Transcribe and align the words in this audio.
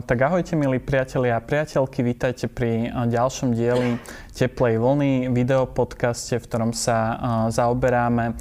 Tak 0.00 0.16
ahojte 0.24 0.56
milí 0.56 0.80
priatelia 0.80 1.36
a 1.36 1.44
priateľky, 1.44 2.00
vítajte 2.00 2.48
pri 2.48 2.88
ďalšom 3.12 3.52
dieli 3.52 4.00
Teplej 4.32 4.80
vlny, 4.80 5.28
videopodcaste, 5.28 6.40
v 6.40 6.46
ktorom 6.48 6.72
sa 6.72 7.20
zaoberáme 7.52 8.32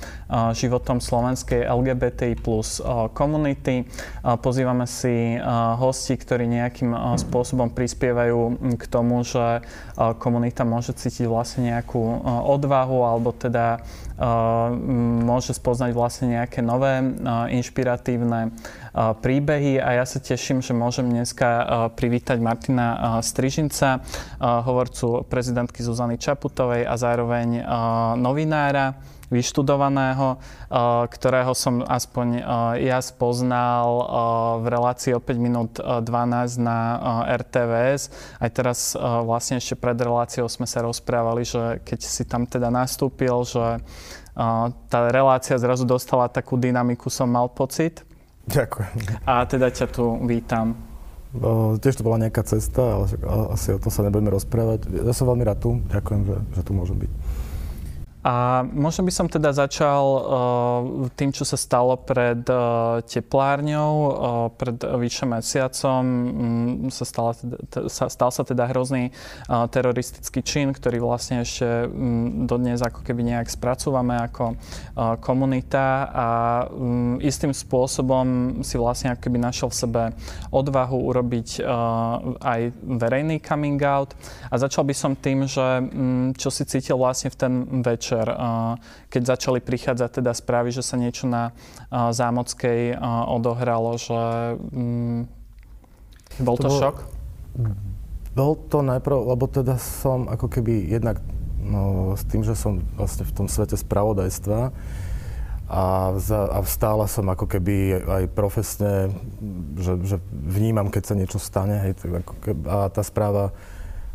životom 0.56 1.04
slovenskej 1.04 1.68
LGBTI 1.68 2.40
plus 2.40 2.80
komunity. 3.12 3.84
Pozývame 4.24 4.88
si 4.88 5.36
hosti, 5.76 6.16
ktorí 6.16 6.48
nejakým 6.48 6.96
spôsobom 7.20 7.76
prispievajú 7.76 8.56
k 8.80 8.84
tomu, 8.88 9.20
že 9.28 9.68
komunita 10.24 10.64
môže 10.64 10.96
cítiť 10.96 11.28
vlastne 11.28 11.76
nejakú 11.76 12.00
odvahu 12.48 13.04
alebo 13.04 13.36
teda 13.36 13.84
môže 15.28 15.52
spoznať 15.52 15.92
vlastne 15.92 16.40
nejaké 16.40 16.64
nové 16.64 17.04
inšpiratívne 17.52 18.56
príbehy 18.96 19.80
a 19.80 20.04
ja 20.04 20.06
sa 20.06 20.20
teším, 20.20 20.60
že 20.60 20.76
môžem 20.76 21.08
dneska 21.08 21.48
privítať 21.96 22.38
Martina 22.44 23.20
Strižinca, 23.24 24.04
hovorcu 24.42 25.24
prezidentky 25.32 25.80
Zuzany 25.80 26.20
Čaputovej 26.20 26.84
a 26.84 26.96
zároveň 27.00 27.64
novinára 28.20 29.00
vyštudovaného, 29.32 30.44
ktorého 31.08 31.56
som 31.56 31.88
aspoň 31.88 32.44
ja 32.84 33.00
spoznal 33.00 33.88
v 34.60 34.66
relácii 34.68 35.16
o 35.16 35.24
5 35.24 35.40
minút 35.40 35.80
12 35.80 36.60
na 36.60 37.00
RTVS. 37.40 38.12
Aj 38.44 38.52
teraz 38.52 38.92
vlastne 39.00 39.64
ešte 39.64 39.80
pred 39.80 39.96
reláciou 39.96 40.52
sme 40.52 40.68
sa 40.68 40.84
rozprávali, 40.84 41.48
že 41.48 41.80
keď 41.88 42.00
si 42.04 42.28
tam 42.28 42.44
teda 42.44 42.68
nastúpil, 42.68 43.48
že 43.48 43.80
tá 44.92 45.00
relácia 45.08 45.56
zrazu 45.56 45.88
dostala 45.88 46.28
takú 46.28 46.60
dynamiku, 46.60 47.08
som 47.08 47.32
mal 47.32 47.48
pocit. 47.48 48.04
Ďakujem. 48.50 49.22
A 49.28 49.46
teda 49.46 49.70
ťa 49.70 49.86
tu 49.92 50.18
vítam. 50.26 50.74
No, 51.32 51.80
tiež 51.80 51.96
to 51.96 52.04
bola 52.04 52.20
nejaká 52.28 52.44
cesta, 52.44 53.00
ale 53.00 53.06
asi 53.56 53.72
o 53.72 53.80
tom 53.80 53.88
sa 53.88 54.04
nebudeme 54.04 54.36
rozprávať. 54.36 54.92
Ja 54.92 55.16
som 55.16 55.32
veľmi 55.32 55.48
rád 55.48 55.64
tu. 55.64 55.80
Ďakujem, 55.88 56.22
že, 56.28 56.36
že 56.60 56.62
tu 56.66 56.72
môžem 56.76 56.98
byť. 57.08 57.12
A 58.22 58.62
možno 58.62 59.02
by 59.02 59.14
som 59.18 59.26
teda 59.26 59.50
začal 59.50 60.04
uh, 60.06 60.22
tým, 61.18 61.34
čo 61.34 61.42
sa 61.42 61.58
stalo 61.58 61.98
pred 61.98 62.38
uh, 62.54 63.02
teplárňou. 63.02 63.94
Uh, 63.98 64.48
pred 64.54 64.78
vyše 64.78 65.26
mesiacom 65.26 66.06
um, 66.86 66.94
sa, 66.94 67.02
stala, 67.02 67.34
teda, 67.34 67.58
sa, 67.90 68.14
stal 68.14 68.30
sa 68.30 68.46
teda 68.46 68.70
hrozný 68.70 69.10
uh, 69.50 69.66
teroristický 69.66 70.46
čin, 70.46 70.70
ktorý 70.70 71.02
vlastne 71.02 71.42
ešte 71.42 71.90
um, 71.90 72.46
dodnes 72.46 72.86
ako 72.86 73.02
keby 73.02 73.26
nejak 73.26 73.50
spracúvame 73.50 74.14
ako 74.22 74.54
uh, 74.54 75.18
komunita 75.18 76.14
a 76.14 76.28
um, 76.70 77.18
istým 77.26 77.58
spôsobom 77.58 78.62
si 78.62 78.78
vlastne 78.78 79.18
ako 79.18 79.22
keby 79.26 79.42
našiel 79.42 79.74
v 79.74 79.82
sebe 79.82 80.04
odvahu 80.54 81.10
urobiť 81.10 81.66
uh, 81.66 82.38
aj 82.38 82.70
verejný 82.86 83.42
coming 83.42 83.82
out. 83.82 84.14
A 84.54 84.62
začal 84.62 84.86
by 84.86 84.94
som 84.94 85.18
tým, 85.18 85.50
že 85.50 85.82
um, 85.90 86.38
čo 86.38 86.54
si 86.54 86.70
cítil 86.70 87.02
vlastne 87.02 87.34
v 87.34 87.38
ten 87.42 87.54
večer 87.82 88.11
večer, 88.12 88.28
keď 89.08 89.22
začali 89.24 89.60
prichádzať 89.64 90.10
teda 90.20 90.32
správy, 90.36 90.76
že 90.76 90.84
sa 90.84 91.00
niečo 91.00 91.32
na 91.32 91.56
Zámockej 91.92 93.00
odohralo, 93.32 93.96
že 93.96 94.20
mm, 94.60 95.22
bol 96.44 96.56
to, 96.60 96.68
to 96.68 96.70
bol, 96.70 96.80
šok? 96.80 96.96
Bol 98.36 98.54
to 98.68 98.84
najprv, 98.84 99.18
lebo 99.32 99.48
teda 99.48 99.80
som 99.80 100.28
ako 100.28 100.52
keby 100.52 100.92
jednak 100.92 101.24
no, 101.64 102.16
s 102.20 102.28
tým, 102.28 102.44
že 102.44 102.56
som 102.56 102.84
vlastne 103.00 103.24
v 103.24 103.32
tom 103.32 103.48
svete 103.48 103.80
spravodajstva 103.80 104.76
a, 105.72 105.84
za, 106.20 106.52
a 106.52 106.60
stále 106.68 107.08
som 107.08 107.24
ako 107.32 107.48
keby 107.48 108.04
aj 108.04 108.24
profesne, 108.36 109.16
že, 109.80 109.96
že 110.04 110.18
vnímam, 110.32 110.92
keď 110.92 111.04
sa 111.08 111.16
niečo 111.16 111.40
stane, 111.40 111.80
hej, 111.80 111.96
ako 111.96 112.36
keby, 112.44 112.62
a 112.68 112.92
tá 112.92 113.00
správa 113.08 113.56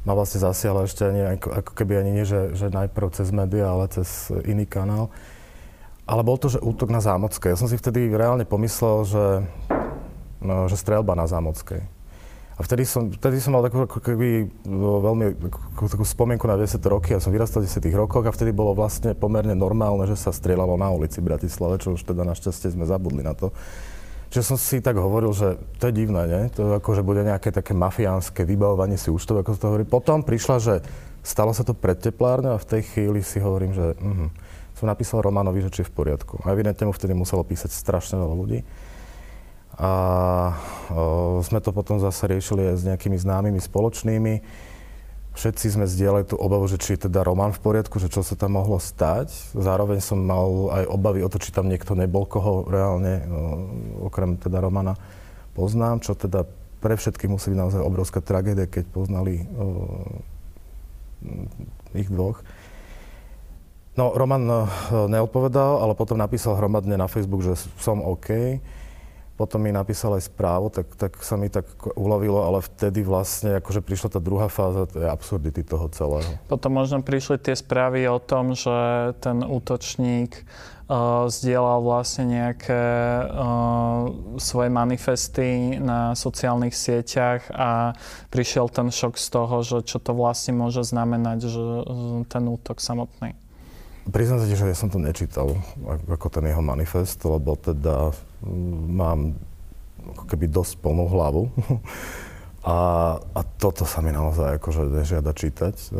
ma 0.06 0.14
vlastne 0.14 0.38
zasiahla 0.38 0.86
ešte 0.86 1.02
ani, 1.02 1.42
ako 1.42 1.74
keby 1.74 1.98
ani 1.98 2.22
nie, 2.22 2.24
že, 2.24 2.54
že 2.54 2.70
najprv 2.70 3.10
cez 3.10 3.34
médiá, 3.34 3.74
ale 3.74 3.90
cez 3.90 4.30
iný 4.46 4.62
kanál. 4.62 5.10
Ale 6.06 6.22
bol 6.22 6.38
to, 6.38 6.46
že 6.46 6.62
útok 6.62 6.94
na 6.94 7.02
Zámockej. 7.02 7.50
Ja 7.50 7.58
som 7.58 7.66
si 7.66 7.74
vtedy 7.74 8.06
reálne 8.14 8.46
pomyslel, 8.46 9.02
že, 9.02 9.26
no, 10.38 10.70
že 10.70 10.78
strelba 10.78 11.18
na 11.18 11.26
Zámockej. 11.26 11.82
A 12.56 12.64
vtedy 12.64 12.88
som, 12.88 13.12
vtedy 13.12 13.36
som 13.36 13.52
mal 13.52 13.66
takú 13.66 13.84
ako 13.84 14.00
keby 14.00 14.48
no, 14.64 15.04
veľmi 15.04 15.26
takú, 15.74 15.92
takú 15.92 16.04
spomienku 16.06 16.46
na 16.48 16.56
10 16.56 16.80
roky. 16.88 17.12
Ja 17.12 17.20
som 17.20 17.34
vyrastal 17.34 17.60
v 17.60 17.68
10 17.68 17.84
rokoch 17.92 18.24
a 18.24 18.32
vtedy 18.32 18.54
bolo 18.54 18.72
vlastne 18.72 19.12
pomerne 19.12 19.52
normálne, 19.52 20.08
že 20.08 20.16
sa 20.16 20.32
strieľalo 20.32 20.78
na 20.80 20.88
ulici 20.88 21.20
v 21.20 21.34
Bratislave, 21.34 21.82
čo 21.82 21.98
už 21.98 22.06
teda 22.06 22.24
našťastie 22.24 22.72
sme 22.72 22.88
zabudli 22.88 23.20
na 23.20 23.36
to. 23.36 23.52
Čiže 24.36 24.52
som 24.52 24.60
si 24.60 24.84
tak 24.84 25.00
hovoril, 25.00 25.32
že 25.32 25.56
to 25.80 25.88
je 25.88 26.04
divné, 26.04 26.28
nie? 26.28 26.52
To 26.60 26.76
ako, 26.76 26.92
že 26.92 27.00
bude 27.00 27.24
nejaké 27.24 27.48
také 27.48 27.72
mafiánske 27.72 28.44
vybavovanie 28.44 29.00
si 29.00 29.08
účtov, 29.08 29.40
ako 29.40 29.56
sa 29.56 29.60
to 29.64 29.68
hovorí. 29.72 29.88
Potom 29.88 30.20
prišla, 30.20 30.56
že 30.60 30.74
stalo 31.24 31.56
sa 31.56 31.64
to 31.64 31.72
pred 31.72 31.96
teplárne 31.96 32.52
a 32.52 32.60
v 32.60 32.68
tej 32.68 32.82
chvíli 32.84 33.24
si 33.24 33.40
hovorím, 33.40 33.72
že 33.72 33.96
uh-huh. 33.96 34.28
som 34.76 34.92
napísal 34.92 35.24
Romanovi, 35.24 35.64
že 35.64 35.72
či 35.72 35.80
je 35.80 35.88
v 35.88 35.96
poriadku. 35.96 36.44
A 36.44 36.52
evidentne 36.52 36.84
mu 36.84 36.92
vtedy 36.92 37.16
muselo 37.16 37.48
písať 37.48 37.72
strašne 37.72 38.20
veľa 38.20 38.36
ľudí. 38.36 38.60
A 39.80 39.90
o, 40.92 41.40
sme 41.40 41.64
to 41.64 41.72
potom 41.72 41.96
zase 41.96 42.28
riešili 42.28 42.76
aj 42.76 42.76
s 42.76 42.84
nejakými 42.92 43.16
známymi 43.16 43.56
spoločnými 43.56 44.34
Všetci 45.36 45.76
sme 45.76 45.84
zdieľali 45.84 46.24
tú 46.24 46.40
obavu, 46.40 46.64
že 46.64 46.80
či 46.80 46.96
je 46.96 47.12
teda 47.12 47.20
Roman 47.20 47.52
v 47.52 47.60
poriadku, 47.60 48.00
že 48.00 48.08
čo 48.08 48.24
sa 48.24 48.40
tam 48.40 48.56
mohlo 48.56 48.80
stať. 48.80 49.52
Zároveň 49.52 50.00
som 50.00 50.16
mal 50.16 50.72
aj 50.72 50.84
obavy 50.88 51.20
o 51.20 51.28
to, 51.28 51.36
či 51.36 51.52
tam 51.52 51.68
niekto 51.68 51.92
nebol, 51.92 52.24
koho 52.24 52.64
reálne, 52.64 53.20
no, 53.28 53.68
okrem 54.08 54.40
teda 54.40 54.64
Romana, 54.64 54.96
poznám, 55.52 56.00
čo 56.00 56.16
teda 56.16 56.48
pre 56.80 56.96
všetkých 56.96 57.28
musí 57.28 57.52
byť 57.52 57.58
naozaj 57.60 57.84
obrovská 57.84 58.24
tragédia, 58.24 58.64
keď 58.64 58.88
poznali 58.88 59.44
o, 59.60 60.08
ich 61.92 62.08
dvoch. 62.08 62.40
No, 64.00 64.16
Roman 64.16 64.68
neodpovedal, 64.88 65.84
ale 65.84 65.92
potom 65.92 66.16
napísal 66.16 66.56
hromadne 66.56 66.96
na 66.96 67.12
Facebook, 67.12 67.44
že 67.44 67.60
som 67.76 68.00
OK 68.00 68.56
potom 69.36 69.60
mi 69.60 69.70
napísal 69.70 70.16
aj 70.16 70.32
správu, 70.32 70.72
tak, 70.72 70.96
tak 70.96 71.20
sa 71.20 71.36
mi 71.36 71.52
tak 71.52 71.68
ulovilo, 71.94 72.40
ale 72.40 72.64
vtedy 72.64 73.04
vlastne 73.04 73.60
akože 73.60 73.84
prišla 73.84 74.08
tá 74.16 74.20
druhá 74.20 74.48
fáza 74.48 74.88
tej 74.88 75.12
absurdity 75.12 75.60
toho 75.60 75.92
celého. 75.92 76.40
Potom 76.48 76.72
možno 76.72 77.04
prišli 77.04 77.36
tie 77.36 77.52
správy 77.52 78.08
o 78.08 78.16
tom, 78.16 78.56
že 78.56 79.12
ten 79.20 79.44
útočník 79.44 80.40
uh, 80.88 81.28
zdieľal 81.28 81.84
vlastne 81.84 82.24
nejaké 82.32 82.82
uh, 83.28 84.08
svoje 84.40 84.72
manifesty 84.72 85.76
na 85.76 86.16
sociálnych 86.16 86.72
sieťach 86.72 87.52
a 87.52 87.92
prišiel 88.32 88.72
ten 88.72 88.88
šok 88.88 89.20
z 89.20 89.26
toho, 89.28 89.56
že 89.60 89.84
čo 89.84 90.00
to 90.00 90.16
vlastne 90.16 90.56
môže 90.56 90.80
znamenať, 90.80 91.38
že 91.44 91.62
ten 92.32 92.44
útok 92.48 92.80
samotný. 92.80 93.36
Priznám 94.06 94.38
sa, 94.38 94.46
že 94.46 94.70
ja 94.70 94.78
som 94.78 94.86
to 94.86 95.02
nečítal, 95.02 95.58
ako 96.06 96.30
ten 96.30 96.46
jeho 96.46 96.62
manifest, 96.62 97.18
lebo 97.26 97.58
teda 97.58 98.14
mm, 98.46 98.78
mám 98.94 99.34
ako 100.14 100.24
keby 100.30 100.46
dosť 100.46 100.78
plnú 100.78 101.10
hlavu. 101.10 101.42
A, 102.66 103.14
a 103.22 103.40
toto 103.62 103.86
sa 103.86 104.02
mi 104.02 104.10
naozaj 104.10 104.58
akože 104.58 104.90
nežiada 104.90 105.30
čítať. 105.30 105.94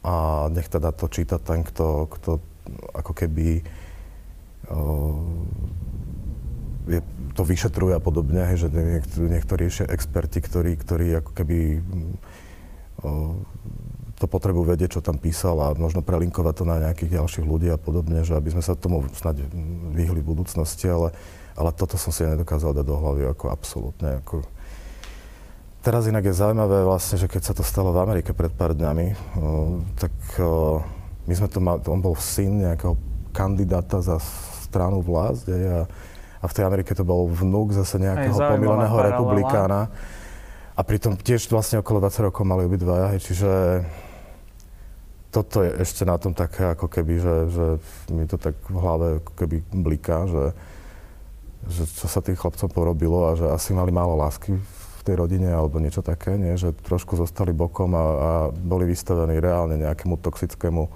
A 0.00 0.14
nech 0.48 0.64
teda 0.72 0.96
to 0.96 1.12
číta 1.12 1.36
ten, 1.36 1.60
kto, 1.60 2.08
kto 2.08 2.40
ako 2.96 3.12
keby 3.12 3.60
je, 6.88 7.00
to 7.36 7.42
vyšetruje 7.44 7.92
a 7.92 8.00
podobne, 8.00 8.48
že 8.56 8.72
niektorí 9.12 9.68
ešte 9.68 9.92
experti, 9.92 10.40
ktorí, 10.40 10.80
ktorí 10.80 11.20
ako 11.20 11.30
keby 11.36 11.84
to 14.18 14.26
potrebu 14.26 14.66
vedieť, 14.66 14.98
čo 14.98 15.00
tam 15.00 15.16
písal 15.16 15.54
a 15.62 15.78
možno 15.78 16.02
prelinkovať 16.02 16.54
to 16.58 16.64
na 16.66 16.76
nejakých 16.82 17.22
ďalších 17.22 17.46
ľudí 17.46 17.70
a 17.70 17.78
podobne, 17.78 18.26
že 18.26 18.34
aby 18.34 18.50
sme 18.50 18.62
sa 18.66 18.74
tomu 18.74 19.06
snad 19.14 19.38
vyhli 19.94 20.18
v 20.18 20.30
budúcnosti, 20.34 20.90
ale, 20.90 21.14
ale 21.54 21.70
toto 21.70 21.94
som 21.94 22.10
si 22.10 22.26
nedokázal 22.26 22.74
dať 22.74 22.86
do 22.86 22.98
hlavy 22.98 23.30
ako 23.30 23.54
absolútne. 23.54 24.18
Ako... 24.26 24.42
Teraz 25.86 26.10
inak 26.10 26.26
je 26.26 26.34
zaujímavé 26.34 26.82
vlastne, 26.82 27.14
že 27.14 27.30
keď 27.30 27.42
sa 27.46 27.54
to 27.54 27.62
stalo 27.62 27.94
v 27.94 28.02
Amerike 28.02 28.34
pred 28.34 28.50
pár 28.50 28.74
dňami, 28.74 29.14
tak 29.94 30.12
my 31.30 31.34
sme 31.38 31.48
to 31.48 31.62
mali, 31.62 31.78
on 31.86 32.02
bol 32.02 32.18
syn 32.18 32.66
nejakého 32.66 32.98
kandidáta 33.30 34.02
za 34.02 34.18
stranu 34.66 34.98
vlast 34.98 35.46
a, 35.46 35.86
a 36.42 36.44
v 36.50 36.54
tej 36.58 36.64
Amerike 36.66 36.90
to 36.90 37.06
bol 37.06 37.30
vnúk 37.30 37.70
zase 37.70 38.02
nejakého 38.02 38.34
pomileného 38.34 38.98
republikána. 38.98 39.86
A 40.78 40.86
pritom 40.86 41.18
tiež 41.18 41.50
vlastne 41.50 41.82
okolo 41.82 42.02
20 42.02 42.30
rokov 42.30 42.42
mali 42.46 42.62
obidvaja, 42.66 43.18
čiže 43.18 43.82
toto 45.28 45.60
je 45.60 45.70
ešte 45.84 46.08
na 46.08 46.16
tom 46.16 46.32
také, 46.32 46.72
ako 46.72 46.88
keby, 46.88 47.14
že, 47.20 47.36
že 47.52 47.66
mi 48.08 48.24
to 48.24 48.40
tak 48.40 48.56
v 48.64 48.78
hlave 48.80 49.06
ako 49.20 49.32
keby 49.36 49.56
bliká, 49.68 50.24
že, 50.24 50.44
že 51.68 51.82
čo 51.84 52.08
sa 52.08 52.24
tým 52.24 52.36
chlapcom 52.36 52.68
porobilo 52.72 53.28
a 53.28 53.36
že 53.36 53.46
asi 53.52 53.76
mali 53.76 53.92
málo 53.92 54.16
lásky 54.16 54.56
v 54.56 55.00
tej 55.04 55.20
rodine 55.20 55.52
alebo 55.52 55.76
niečo 55.80 56.00
také, 56.00 56.40
nie? 56.40 56.56
že 56.56 56.72
trošku 56.72 57.16
zostali 57.20 57.52
bokom 57.52 57.92
a, 57.92 58.00
a 58.00 58.30
boli 58.52 58.88
vystavení 58.88 59.36
reálne 59.36 59.76
nejakému 59.76 60.16
toxickému 60.16 60.88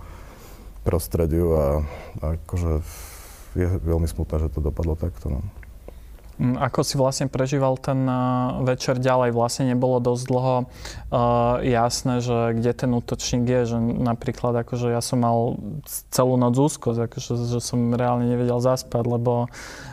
prostrediu 0.83 1.53
a, 1.53 1.67
a 2.25 2.25
akože 2.41 2.73
je 3.53 3.67
veľmi 3.85 4.09
smutné, 4.09 4.49
že 4.49 4.53
to 4.53 4.65
dopadlo 4.65 4.97
takto. 4.97 5.29
No. 5.29 5.41
Mm, 6.43 6.59
ako 6.59 6.83
si 6.83 6.99
vlastne 6.99 7.31
prežíval 7.31 7.79
ten 7.79 8.03
večer 8.67 8.99
ďalej? 8.99 9.31
Vlastne 9.31 9.71
nebolo 9.71 10.03
dosť 10.03 10.25
dlho 10.27 10.57
uh, 10.67 11.63
jasné, 11.63 12.19
že 12.19 12.59
kde 12.59 12.73
ten 12.75 12.91
útočník 12.91 13.47
je, 13.47 13.61
že 13.71 13.79
napríklad 13.79 14.67
akože 14.67 14.91
ja 14.91 14.99
som 14.99 15.23
mal 15.23 15.55
celú 16.11 16.35
noc 16.35 16.59
úzkosť, 16.59 17.07
akože, 17.07 17.47
že 17.47 17.63
som 17.63 17.95
reálne 17.95 18.27
nevedel 18.27 18.59
zaspať, 18.59 19.05
lebo 19.07 19.47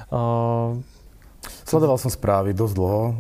uh, 0.10 0.74
Sledoval 1.70 2.02
som 2.02 2.10
správy 2.10 2.58
dosť 2.58 2.74
dlho, 2.74 3.04
uh, 3.06 3.14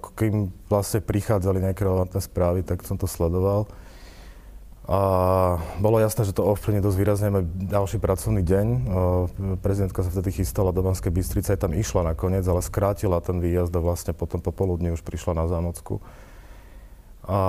ako 0.00 0.08
kým 0.16 0.48
vlastne 0.72 1.04
prichádzali 1.04 1.68
nejaké 1.68 1.84
relevantné 1.84 2.20
správy, 2.24 2.64
tak 2.64 2.80
som 2.80 2.96
to 2.96 3.04
sledoval. 3.04 3.68
A 4.84 5.00
bolo 5.80 5.96
jasné, 5.96 6.28
že 6.28 6.36
to 6.36 6.44
ovplyvne 6.44 6.84
dosť 6.84 6.98
výrazne 7.00 7.28
aj 7.32 7.48
ďalší 7.72 7.96
pracovný 8.04 8.44
deň. 8.44 8.66
Prezidentka 9.64 10.04
sa 10.04 10.12
vtedy 10.12 10.44
chystala 10.44 10.76
do 10.76 10.84
Banskej 10.84 11.08
Bystrice, 11.08 11.56
aj 11.56 11.64
tam 11.64 11.72
išla 11.72 12.12
nakoniec, 12.12 12.44
ale 12.44 12.60
skrátila 12.60 13.24
ten 13.24 13.40
výjazd 13.40 13.72
a 13.72 13.80
vlastne 13.80 14.12
potom 14.12 14.44
popoludní 14.44 14.92
už 14.92 15.00
prišla 15.00 15.40
na 15.40 15.48
Zámocku. 15.48 16.04
A, 17.24 17.40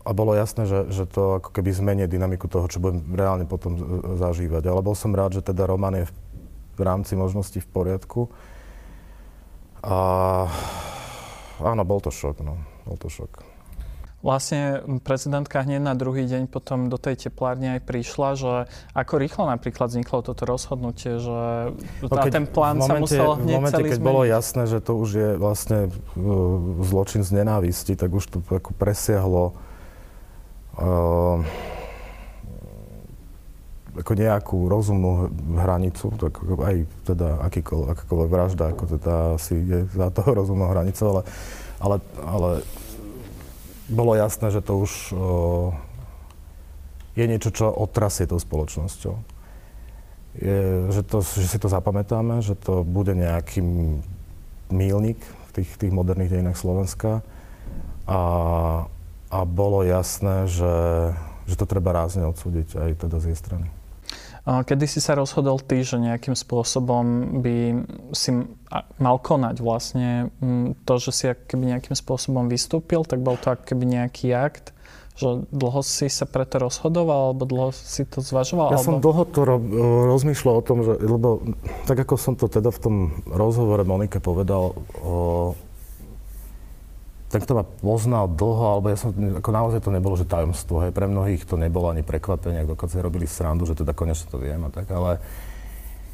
a 0.00 0.10
bolo 0.16 0.32
jasné, 0.32 0.64
že, 0.64 0.88
že 0.88 1.04
to 1.04 1.36
ako 1.36 1.52
keby 1.52 1.68
zmenie 1.76 2.08
dynamiku 2.08 2.48
toho, 2.48 2.64
čo 2.64 2.80
budem 2.80 3.04
reálne 3.12 3.44
potom 3.44 3.76
zažívať. 4.16 4.64
Ale 4.72 4.80
bol 4.80 4.96
som 4.96 5.12
rád, 5.12 5.36
že 5.36 5.44
teda 5.44 5.68
Roman 5.68 6.00
je 6.00 6.08
v 6.08 6.80
rámci 6.80 7.12
možností 7.12 7.60
v 7.60 7.68
poriadku. 7.68 8.32
A 9.84 9.96
áno, 11.60 11.84
bol 11.84 12.00
to 12.00 12.08
šok, 12.08 12.40
no. 12.40 12.56
Bol 12.88 12.96
to 12.96 13.12
šok. 13.12 13.51
Vlastne 14.22 14.86
prezidentka 15.02 15.66
hneď 15.66 15.82
na 15.82 15.98
druhý 15.98 16.30
deň 16.30 16.46
potom 16.46 16.86
do 16.86 16.94
tej 16.94 17.26
teplárne 17.26 17.74
aj 17.74 17.80
prišla, 17.82 18.28
že 18.38 18.52
ako 18.94 19.18
rýchlo 19.18 19.50
napríklad 19.50 19.90
vzniklo 19.90 20.22
toto 20.22 20.46
rozhodnutie, 20.46 21.18
že 21.18 21.74
no 22.06 22.06
keď, 22.06 22.30
ten 22.30 22.46
plán 22.46 22.78
momente, 22.78 22.86
sa 22.86 23.02
musel 23.02 23.28
hneď 23.42 23.50
V 23.50 23.58
momente, 23.58 23.74
celý 23.74 23.88
keď 23.90 23.98
zmeniť. 23.98 24.10
bolo 24.14 24.22
jasné, 24.22 24.62
že 24.70 24.78
to 24.78 24.92
už 24.94 25.10
je 25.10 25.30
vlastne 25.34 25.90
uh, 25.90 25.92
zločin 26.86 27.26
z 27.26 27.34
nenávisti, 27.34 27.98
tak 27.98 28.14
už 28.14 28.24
to 28.30 28.38
ako 28.46 28.70
presiahlo 28.78 29.58
uh, 30.78 31.42
ako 33.92 34.12
nejakú 34.16 34.70
rozumnú 34.72 35.28
hranicu, 35.58 36.14
tak 36.16 36.40
aj 36.40 36.76
teda 37.04 37.42
akýkoľvek, 37.44 37.88
akákoľvek 37.92 38.30
vražda, 38.30 38.64
ako 38.72 38.84
teda 38.96 39.14
asi 39.36 39.54
je 39.66 39.84
za 39.92 40.08
toho 40.08 40.30
rozumnou 40.32 40.70
hranicou, 40.72 41.18
ale, 41.18 41.22
ale, 41.76 41.96
ale 42.24 42.50
bolo 43.90 44.14
jasné, 44.14 44.50
že 44.50 44.60
to 44.62 44.82
už 44.82 44.92
o, 45.10 45.16
je 47.18 47.24
niečo, 47.26 47.50
čo 47.50 47.72
otrasie 47.72 48.28
tou 48.28 48.38
spoločnosťou. 48.38 49.14
Je, 50.32 50.88
že, 50.88 51.02
to, 51.04 51.20
že 51.20 51.46
si 51.48 51.58
to 51.60 51.68
zapamätáme, 51.68 52.40
že 52.40 52.56
to 52.56 52.86
bude 52.86 53.12
nejaký 53.12 53.60
mílnik 54.72 55.20
v 55.20 55.50
tých, 55.52 55.70
tých 55.76 55.92
moderných 55.92 56.32
dejinách 56.32 56.56
Slovenska. 56.56 57.20
A, 58.08 58.20
a 59.28 59.38
bolo 59.44 59.84
jasné, 59.84 60.48
že, 60.48 60.76
že 61.44 61.54
to 61.60 61.68
treba 61.68 61.92
rázne 61.92 62.24
odsúdiť 62.24 62.80
aj 62.80 62.90
teda 63.06 63.16
z 63.20 63.24
jej 63.32 63.38
strany. 63.38 63.68
Kedy 64.42 64.90
si 64.90 64.98
sa 64.98 65.14
rozhodol 65.14 65.62
ty, 65.62 65.86
že 65.86 66.02
nejakým 66.02 66.34
spôsobom 66.34 67.38
by 67.46 67.86
si 68.10 68.34
mal 68.98 69.16
konať 69.22 69.56
vlastne 69.62 70.34
to, 70.82 70.94
že 70.98 71.10
si 71.14 71.24
keby 71.30 71.78
nejakým 71.78 71.94
spôsobom 71.94 72.50
vystúpil, 72.50 73.06
tak 73.06 73.22
bol 73.22 73.38
to 73.38 73.54
keby 73.54 73.86
nejaký 73.86 74.34
akt, 74.34 74.74
že 75.14 75.46
dlho 75.52 75.80
si 75.86 76.10
sa 76.10 76.26
preto 76.26 76.58
rozhodoval, 76.58 77.30
alebo 77.30 77.44
dlho 77.46 77.70
si 77.70 78.02
to 78.02 78.18
zvažoval? 78.18 78.74
Ja 78.74 78.82
alebo... 78.82 78.86
som 78.88 78.96
dlho 78.98 79.24
to 79.30 79.40
ro- 79.46 79.70
rozmýšľal 80.10 80.54
o 80.58 80.64
tom, 80.64 80.78
že, 80.82 80.98
lebo 80.98 81.28
tak 81.86 82.02
ako 82.02 82.14
som 82.18 82.34
to 82.34 82.50
teda 82.50 82.74
v 82.74 82.80
tom 82.82 82.94
rozhovore 83.30 83.84
Monike 83.86 84.18
povedal, 84.18 84.74
o, 85.04 85.54
ten, 87.32 87.40
kto 87.40 87.56
ma 87.56 87.64
poznal 87.64 88.28
dlho, 88.28 88.76
alebo 88.76 88.92
ja 88.92 89.00
som, 89.00 89.08
ako 89.16 89.50
naozaj 89.56 89.80
to 89.80 89.88
nebolo, 89.88 90.20
že 90.20 90.28
tajomstvo, 90.28 90.84
hej, 90.84 90.92
pre 90.92 91.08
mnohých 91.08 91.48
to 91.48 91.56
nebolo 91.56 91.88
ani 91.88 92.04
prekvapenie, 92.04 92.68
dokonca 92.68 93.00
robili 93.00 93.24
srandu, 93.24 93.64
že 93.64 93.72
teda 93.72 93.96
konečne 93.96 94.28
to 94.28 94.36
viem 94.36 94.60
a 94.60 94.68
tak, 94.68 94.92
ale, 94.92 95.16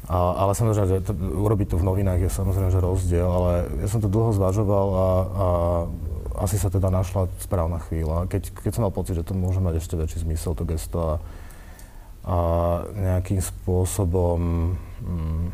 a, 0.07 0.17
ale 0.39 0.55
samozrejme, 0.55 0.87
že 0.87 1.03
to, 1.03 1.11
urobiť 1.11 1.75
to 1.75 1.79
v 1.79 1.87
novinách 1.91 2.23
je 2.23 2.31
samozrejme, 2.31 2.71
že 2.71 2.79
rozdiel, 2.79 3.27
ale 3.27 3.67
ja 3.83 3.87
som 3.91 3.99
to 3.99 4.07
dlho 4.07 4.31
zvažoval 4.31 4.87
a, 4.87 5.09
a 5.19 5.47
asi 6.39 6.55
sa 6.55 6.71
teda 6.71 6.87
našla 6.87 7.27
správna 7.43 7.83
chvíľa. 7.83 8.31
Keď, 8.31 8.55
keď 8.55 8.71
som 8.71 8.87
mal 8.87 8.95
pocit, 8.95 9.19
že 9.19 9.27
to 9.27 9.35
môže 9.35 9.59
mať 9.59 9.83
ešte 9.83 9.99
väčší 9.99 10.23
zmysel, 10.23 10.55
to 10.55 10.63
gesto 10.63 10.99
a, 11.03 11.13
a 12.23 12.37
nejakým 12.95 13.43
spôsobom 13.43 14.39
mm, 15.03 15.47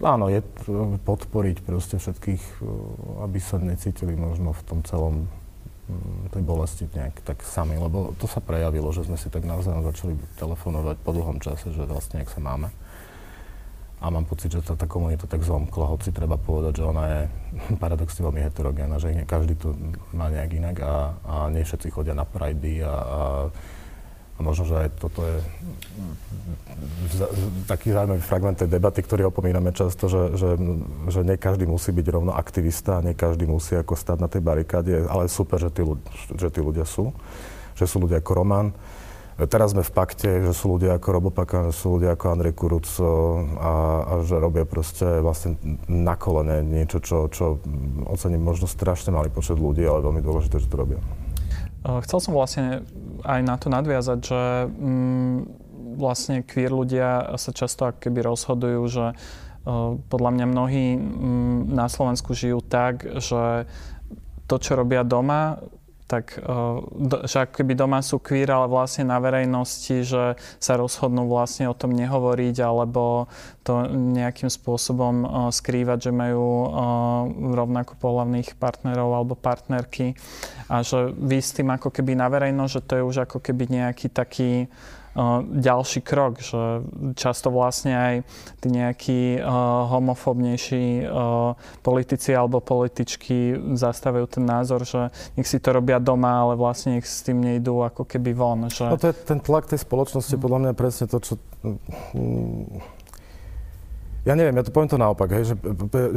áno, 0.00 0.32
je 0.32 0.40
podporiť 1.04 1.62
proste 1.64 1.96
všetkých, 2.00 2.42
eh, 2.60 2.66
aby 3.24 3.38
sa 3.38 3.60
necítili 3.60 4.16
možno 4.16 4.56
v 4.56 4.62
tom 4.64 4.80
celom 4.84 5.14
mm, 5.88 6.32
tej 6.32 6.42
bolesti 6.42 6.84
nejak 6.90 7.20
tak 7.24 7.44
sami, 7.44 7.76
lebo 7.76 8.16
to 8.16 8.24
sa 8.24 8.40
prejavilo, 8.40 8.90
že 8.90 9.04
sme 9.04 9.20
si 9.20 9.28
tak 9.28 9.44
navzájom 9.44 9.84
začali 9.84 10.14
telefonovať 10.40 10.96
po 11.04 11.10
dlhom 11.12 11.38
čase, 11.38 11.72
že 11.72 11.84
vlastne 11.84 12.24
jak 12.24 12.32
sa 12.32 12.40
máme. 12.40 12.72
A 14.00 14.08
mám 14.08 14.24
pocit, 14.24 14.48
že 14.48 14.64
tá, 14.64 14.72
tá 14.80 14.88
komunita 14.88 15.28
tak 15.28 15.44
zlomkla, 15.44 15.92
hoci 15.92 16.08
treba 16.08 16.40
povedať, 16.40 16.80
že 16.80 16.84
ona 16.88 17.04
je 17.04 17.20
paradoxne 17.84 18.24
veľmi 18.24 18.40
heterogénna, 18.48 18.96
že 18.96 19.12
každý 19.28 19.60
to 19.60 19.76
má 20.16 20.32
nejak 20.32 20.50
inak 20.56 20.76
a, 20.80 20.94
a 21.20 21.34
nie 21.52 21.60
všetci 21.60 21.92
chodia 21.92 22.16
na 22.16 22.24
prajdy 22.24 22.80
a, 22.80 22.88
a 22.88 23.20
a 24.40 24.42
možno, 24.42 24.64
že 24.64 24.88
aj 24.88 24.88
toto 24.96 25.20
je 25.20 25.36
taký 27.68 27.92
zaujímavý 27.92 28.24
fragment 28.24 28.56
tej 28.56 28.72
debaty, 28.72 29.04
ktorý 29.04 29.28
opomíname 29.28 29.76
často, 29.76 30.08
že, 30.08 30.32
že, 30.32 30.56
že 31.12 31.20
nie 31.20 31.36
každý 31.36 31.68
musí 31.68 31.92
byť 31.92 32.06
rovno 32.08 32.32
aktivista, 32.32 33.04
nie 33.04 33.12
každý 33.12 33.44
musí 33.44 33.76
ako 33.76 33.92
stať 33.92 34.16
na 34.16 34.32
tej 34.32 34.40
barikáde, 34.40 35.04
ale 35.04 35.28
super, 35.28 35.60
že 35.60 35.68
tí, 35.68 35.84
ľudia, 35.84 36.08
že 36.40 36.48
tí 36.48 36.64
ľudia 36.64 36.88
sú, 36.88 37.12
že 37.76 37.84
sú 37.84 38.00
ľudia 38.00 38.24
ako 38.24 38.32
Roman. 38.32 38.72
Teraz 39.40 39.72
sme 39.72 39.84
v 39.84 39.92
pakte, 39.92 40.44
že 40.44 40.52
sú 40.56 40.76
ľudia 40.76 41.00
ako 41.00 41.08
Robo 41.16 41.30
že 41.32 41.72
sú 41.72 41.96
ľudia 41.96 42.12
ako 42.12 42.24
Andrej 42.28 42.52
Kuruco 42.56 43.12
a, 43.56 43.72
a 44.04 44.12
že 44.24 44.36
robia 44.36 44.64
proste 44.68 45.04
vlastne 45.20 45.56
na 45.88 46.16
kolene 46.16 46.60
niečo, 46.60 47.00
čo, 47.00 47.28
čo 47.28 47.60
ocením 48.08 48.44
možno 48.44 48.68
strašne 48.68 49.12
malý 49.12 49.32
počet 49.32 49.56
ľudí, 49.56 49.84
ale 49.84 50.04
veľmi 50.04 50.20
dôležité, 50.20 50.60
že 50.60 50.68
to 50.68 50.80
robia. 50.80 51.00
Chcel 51.80 52.18
som 52.20 52.36
vlastne 52.36 52.84
aj 53.24 53.40
na 53.40 53.56
to 53.56 53.72
nadviazať, 53.72 54.18
že 54.20 54.42
mm, 54.68 55.36
vlastne 55.96 56.44
queer 56.44 56.72
ľudia 56.72 57.36
sa 57.40 57.50
často 57.56 57.88
keby 57.88 58.24
rozhodujú, 58.24 58.82
že 58.88 59.06
podľa 60.08 60.30
mňa 60.36 60.46
mnohí 60.48 60.86
mm, 60.96 61.72
na 61.72 61.88
Slovensku 61.88 62.32
žijú 62.32 62.64
tak, 62.64 63.04
že 63.20 63.68
to, 64.48 64.56
čo 64.56 64.74
robia 64.74 65.04
doma, 65.04 65.60
tak 66.10 66.42
že 67.30 67.36
ako 67.46 67.62
keby 67.62 67.78
doma 67.78 68.02
sú 68.02 68.18
queer, 68.18 68.50
ale 68.50 68.66
vlastne 68.66 69.06
na 69.06 69.22
verejnosti, 69.22 70.02
že 70.02 70.34
sa 70.58 70.74
rozhodnú 70.74 71.30
vlastne 71.30 71.70
o 71.70 71.74
tom 71.78 71.94
nehovoriť 71.94 72.56
alebo 72.66 73.30
to 73.62 73.86
nejakým 73.94 74.50
spôsobom 74.50 75.22
skrývať, 75.54 76.10
že 76.10 76.12
majú 76.12 76.66
rovnako 77.54 77.94
pohľavných 78.02 78.58
partnerov 78.58 79.14
alebo 79.14 79.38
partnerky. 79.38 80.18
A 80.66 80.82
že 80.82 81.14
vy 81.14 81.38
s 81.38 81.54
tým 81.54 81.70
ako 81.70 81.94
keby 81.94 82.18
na 82.18 82.26
verejnosť, 82.26 82.72
že 82.74 82.82
to 82.82 82.92
je 82.98 83.06
už 83.06 83.16
ako 83.30 83.38
keby 83.38 83.70
nejaký 83.70 84.10
taký 84.10 84.66
ďalší 85.50 86.06
krok, 86.06 86.38
že 86.38 86.86
často 87.18 87.50
vlastne 87.50 87.92
aj 87.98 88.14
tí 88.62 88.68
nejakí 88.70 89.20
homofóbnejší 89.90 91.02
uh, 91.02 91.58
politici 91.82 92.30
alebo 92.30 92.62
političky 92.62 93.58
zastavujú 93.74 94.38
ten 94.38 94.44
názor, 94.46 94.86
že 94.86 95.10
nech 95.34 95.50
si 95.50 95.58
to 95.58 95.74
robia 95.74 95.98
doma, 95.98 96.46
ale 96.46 96.54
vlastne 96.54 96.98
nech 96.98 97.06
s 97.10 97.26
tým 97.26 97.42
nejdú 97.42 97.82
ako 97.82 98.06
keby 98.06 98.30
von. 98.30 98.70
Že... 98.70 98.84
No 98.86 99.02
to 99.02 99.10
je 99.10 99.16
ten 99.18 99.42
tlak 99.42 99.66
tej 99.66 99.82
spoločnosti, 99.82 100.34
podľa 100.38 100.58
mňa 100.68 100.72
presne 100.78 101.10
to, 101.10 101.18
čo... 101.18 101.34
Ja 104.22 104.36
neviem, 104.36 104.54
ja 104.54 104.62
to 104.62 104.70
poviem 104.70 104.92
to 104.92 105.00
naopak, 105.00 105.32
hej, 105.32 105.52
že 105.52 105.54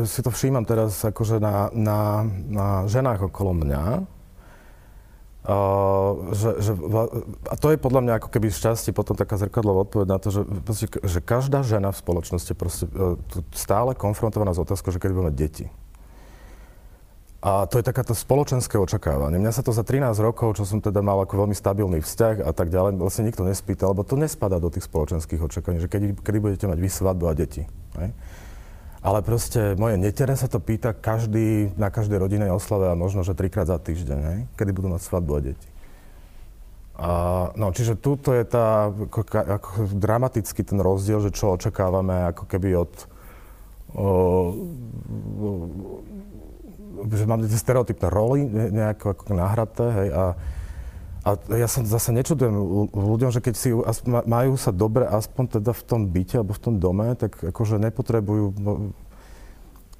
si 0.05 0.19
to 0.21 0.29
všímam 0.29 0.67
teraz 0.67 1.01
akože 1.01 1.39
na, 1.41 1.71
na, 1.73 2.27
na 2.51 2.67
ženách 2.85 3.31
okolo 3.31 3.57
mňa, 3.57 3.83
Že, 5.43 6.49
že, 6.63 6.71
a 7.51 7.55
to 7.59 7.75
je 7.75 7.77
podľa 7.77 8.01
mňa 8.07 8.13
ako 8.15 8.29
keby 8.31 8.47
šťastie 8.47 8.95
potom 8.95 9.19
taká 9.19 9.35
zrkadlová 9.35 9.83
odpoveď 9.83 10.07
na 10.07 10.15
to, 10.15 10.31
že, 10.31 10.47
že 11.03 11.19
každá 11.19 11.67
žena 11.67 11.91
v 11.91 11.99
spoločnosti 11.99 12.53
proste, 12.55 12.87
uh, 12.95 13.19
stále 13.51 13.91
konfrontovaná 13.91 14.55
s 14.55 14.63
otázkou, 14.63 14.95
že 14.95 15.03
kedy 15.03 15.11
bude 15.11 15.27
mať 15.27 15.35
deti. 15.35 15.65
A 17.43 17.67
to 17.67 17.75
je 17.75 17.83
takáto 17.83 18.15
spoločenské 18.15 18.79
očakávanie. 18.79 19.35
Mňa 19.35 19.51
sa 19.51 19.67
to 19.67 19.75
za 19.75 19.83
13 19.83 20.15
rokov, 20.23 20.55
čo 20.55 20.63
som 20.63 20.79
teda 20.79 21.03
mal 21.03 21.19
ako 21.27 21.43
veľmi 21.43 21.51
stabilný 21.51 21.99
vzťah 21.99 22.47
a 22.47 22.55
tak 22.55 22.71
ďalej, 22.71 22.95
vlastne 22.95 23.27
nikto 23.27 23.43
nespýtal, 23.43 23.91
lebo 23.91 24.07
to 24.07 24.15
nespada 24.15 24.63
do 24.63 24.71
tých 24.71 24.87
spoločenských 24.87 25.43
očakávaní, 25.43 25.83
že 25.83 25.91
kedy, 25.91 26.23
kedy 26.23 26.37
budete 26.39 26.65
mať 26.71 26.79
vy 26.79 26.87
svadbu 26.87 27.27
a 27.27 27.35
deti. 27.35 27.67
Hej? 27.99 28.15
Ale 29.03 29.19
proste 29.19 29.75
moje 29.75 29.99
netere 29.99 30.31
sa 30.39 30.47
to 30.47 30.63
pýta 30.63 30.95
každý, 30.95 31.75
na 31.75 31.91
každej 31.91 32.23
rodinej 32.23 32.55
oslave 32.55 32.87
a 32.87 32.95
možno, 32.95 33.27
že 33.27 33.35
trikrát 33.35 33.67
za 33.67 33.75
týždeň, 33.75 34.19
hej? 34.23 34.39
kedy 34.55 34.71
budú 34.71 34.95
mať 34.95 35.03
svadbu 35.03 35.31
a 35.35 35.39
deti. 35.43 35.69
A, 36.95 37.09
no, 37.59 37.75
čiže 37.75 37.99
tuto 37.99 38.31
je 38.31 38.47
tá, 38.47 38.87
ako, 38.87 39.27
ako 39.27 39.69
dramatický 39.99 40.63
ten 40.63 40.79
rozdiel, 40.79 41.19
že 41.19 41.35
čo 41.35 41.59
očakávame 41.59 42.31
ako 42.31 42.47
keby 42.47 42.69
od 42.79 42.93
o, 43.93 44.07
že 47.11 47.27
máme 47.27 47.49
tie 47.51 47.59
stereotypné 47.59 48.07
roly 48.07 48.47
nejako 48.47 49.19
ako 49.19 49.23
nahraté, 49.35 49.85
hej, 49.91 50.09
a, 50.15 50.23
a 51.23 51.39
ja 51.55 51.71
sa 51.71 51.87
zase 51.87 52.11
nečudujem 52.11 52.51
ľuďom, 52.91 53.31
že 53.31 53.39
keď 53.39 53.55
si 53.55 53.71
majú 54.27 54.59
sa 54.59 54.75
dobre 54.75 55.07
aspoň 55.07 55.59
teda 55.59 55.71
v 55.71 55.83
tom 55.87 56.01
byte 56.11 56.35
alebo 56.35 56.51
v 56.51 56.63
tom 56.63 56.75
dome, 56.83 57.15
tak 57.15 57.39
akože 57.39 57.79
nepotrebujú 57.79 58.45
no, 58.59 58.91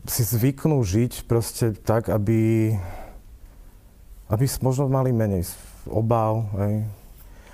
si 0.03 0.27
zvyknú 0.27 0.83
žiť 0.83 1.23
proste 1.23 1.71
tak, 1.79 2.11
aby, 2.11 2.75
aby 4.27 4.45
možno 4.59 4.91
mali 4.91 5.15
menej 5.15 5.47
hej, 6.59 6.83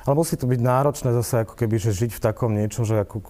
ale 0.10 0.18
musí 0.18 0.34
to 0.34 0.50
byť 0.50 0.58
náročné 0.58 1.14
zase 1.14 1.46
ako 1.46 1.54
keby, 1.54 1.78
že 1.78 1.94
žiť 1.94 2.18
v 2.18 2.24
takom 2.26 2.58
niečom, 2.58 2.82
že, 2.82 3.06
ako, 3.06 3.22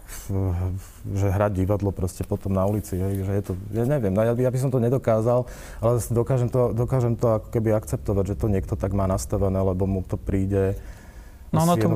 že 1.12 1.28
hrať 1.28 1.52
divadlo 1.60 1.92
proste 1.92 2.24
potom 2.24 2.56
na 2.56 2.64
ulici, 2.64 2.96
hej, 2.96 3.28
že 3.28 3.34
je 3.36 3.44
to, 3.44 3.54
ja 3.76 3.84
neviem, 3.84 4.16
no 4.16 4.24
ja, 4.24 4.32
ja 4.32 4.48
by 4.48 4.60
som 4.64 4.72
to 4.72 4.80
nedokázal, 4.80 5.44
ale 5.84 6.00
dokážem 6.08 6.48
to, 6.48 6.72
dokážem 6.72 7.20
to 7.20 7.36
ako 7.36 7.52
keby 7.52 7.76
akceptovať, 7.76 8.32
že 8.32 8.40
to 8.40 8.48
niekto 8.48 8.80
tak 8.80 8.96
má 8.96 9.12
nastavené, 9.12 9.60
lebo 9.60 9.84
mu 9.84 10.08
to 10.08 10.16
príde 10.16 10.80
No 11.50 11.66
ono 11.66 11.74
to, 11.78 11.88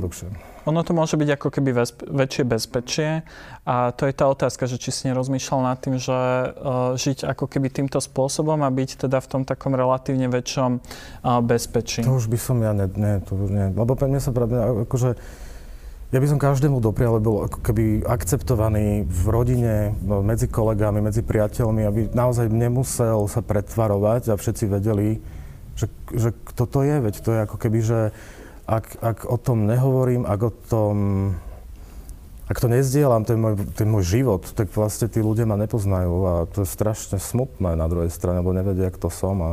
ono 0.66 0.82
to 0.82 0.92
môže 0.98 1.14
byť 1.14 1.30
ako 1.38 1.48
keby 1.54 1.70
väz, 1.78 1.94
väčšie 1.94 2.44
bezpečie 2.48 3.10
a 3.68 3.94
to 3.94 4.10
je 4.10 4.14
tá 4.18 4.26
otázka, 4.26 4.66
že 4.66 4.82
či 4.82 4.90
si 4.90 5.02
nerozmýšľal 5.12 5.62
nad 5.62 5.78
tým, 5.78 6.02
že 6.02 6.10
uh, 6.14 6.98
žiť 6.98 7.30
ako 7.30 7.46
keby 7.46 7.70
týmto 7.70 8.02
spôsobom 8.02 8.58
a 8.66 8.70
byť 8.74 9.06
teda 9.06 9.22
v 9.22 9.28
tom 9.30 9.42
takom 9.46 9.78
relatívne 9.78 10.26
väčšom 10.34 10.82
uh, 10.82 11.38
bezpečí. 11.46 12.02
To 12.02 12.18
už 12.18 12.34
by 12.34 12.40
som 12.42 12.58
ja, 12.66 12.74
ne, 12.74 12.90
ne 12.98 13.22
to 13.22 13.38
už 13.38 13.54
nie, 13.54 13.70
lebo 13.78 13.94
pre 13.94 14.10
mňa 14.10 14.22
sa 14.24 14.32
pravde, 14.34 14.58
akože 14.90 15.14
ja 16.14 16.22
by 16.22 16.30
som 16.30 16.38
každému 16.38 16.78
doprial, 16.78 17.18
aby 17.18 17.26
bol 17.26 17.50
ako 17.50 17.60
keby 17.66 18.06
akceptovaný 18.06 19.02
v 19.10 19.24
rodine, 19.34 19.98
no, 20.06 20.22
medzi 20.22 20.46
kolegami, 20.46 21.02
medzi 21.02 21.26
priateľmi, 21.26 21.82
aby 21.90 22.00
naozaj 22.14 22.54
nemusel 22.54 23.26
sa 23.26 23.42
pretvarovať 23.42 24.30
a 24.30 24.38
všetci 24.38 24.70
vedeli, 24.70 25.18
že, 25.74 25.90
že 26.14 26.38
kto 26.54 26.70
to 26.70 26.80
je, 26.86 26.96
veď 27.02 27.16
to 27.18 27.30
je 27.34 27.40
ako 27.50 27.58
keby, 27.58 27.80
že 27.82 28.00
ak, 28.66 28.86
ak 29.04 29.18
o 29.28 29.38
tom 29.40 29.68
nehovorím, 29.68 30.24
ak 30.24 30.40
o 30.44 30.52
tom, 30.52 30.96
ak 32.48 32.58
to 32.60 32.68
nezdielam, 32.72 33.28
ten 33.28 33.40
môj, 33.40 33.60
ten 33.76 33.88
môj 33.88 34.04
život, 34.20 34.44
tak 34.56 34.72
vlastne 34.72 35.12
tí 35.12 35.20
ľudia 35.20 35.44
ma 35.44 35.60
nepoznajú 35.60 36.14
a 36.24 36.34
to 36.48 36.64
je 36.64 36.70
strašne 36.70 37.20
smutné 37.20 37.76
na 37.76 37.88
druhej 37.92 38.12
strane, 38.12 38.40
lebo 38.40 38.56
nevedia, 38.56 38.92
kto 38.92 39.12
som 39.12 39.38
a 39.44 39.52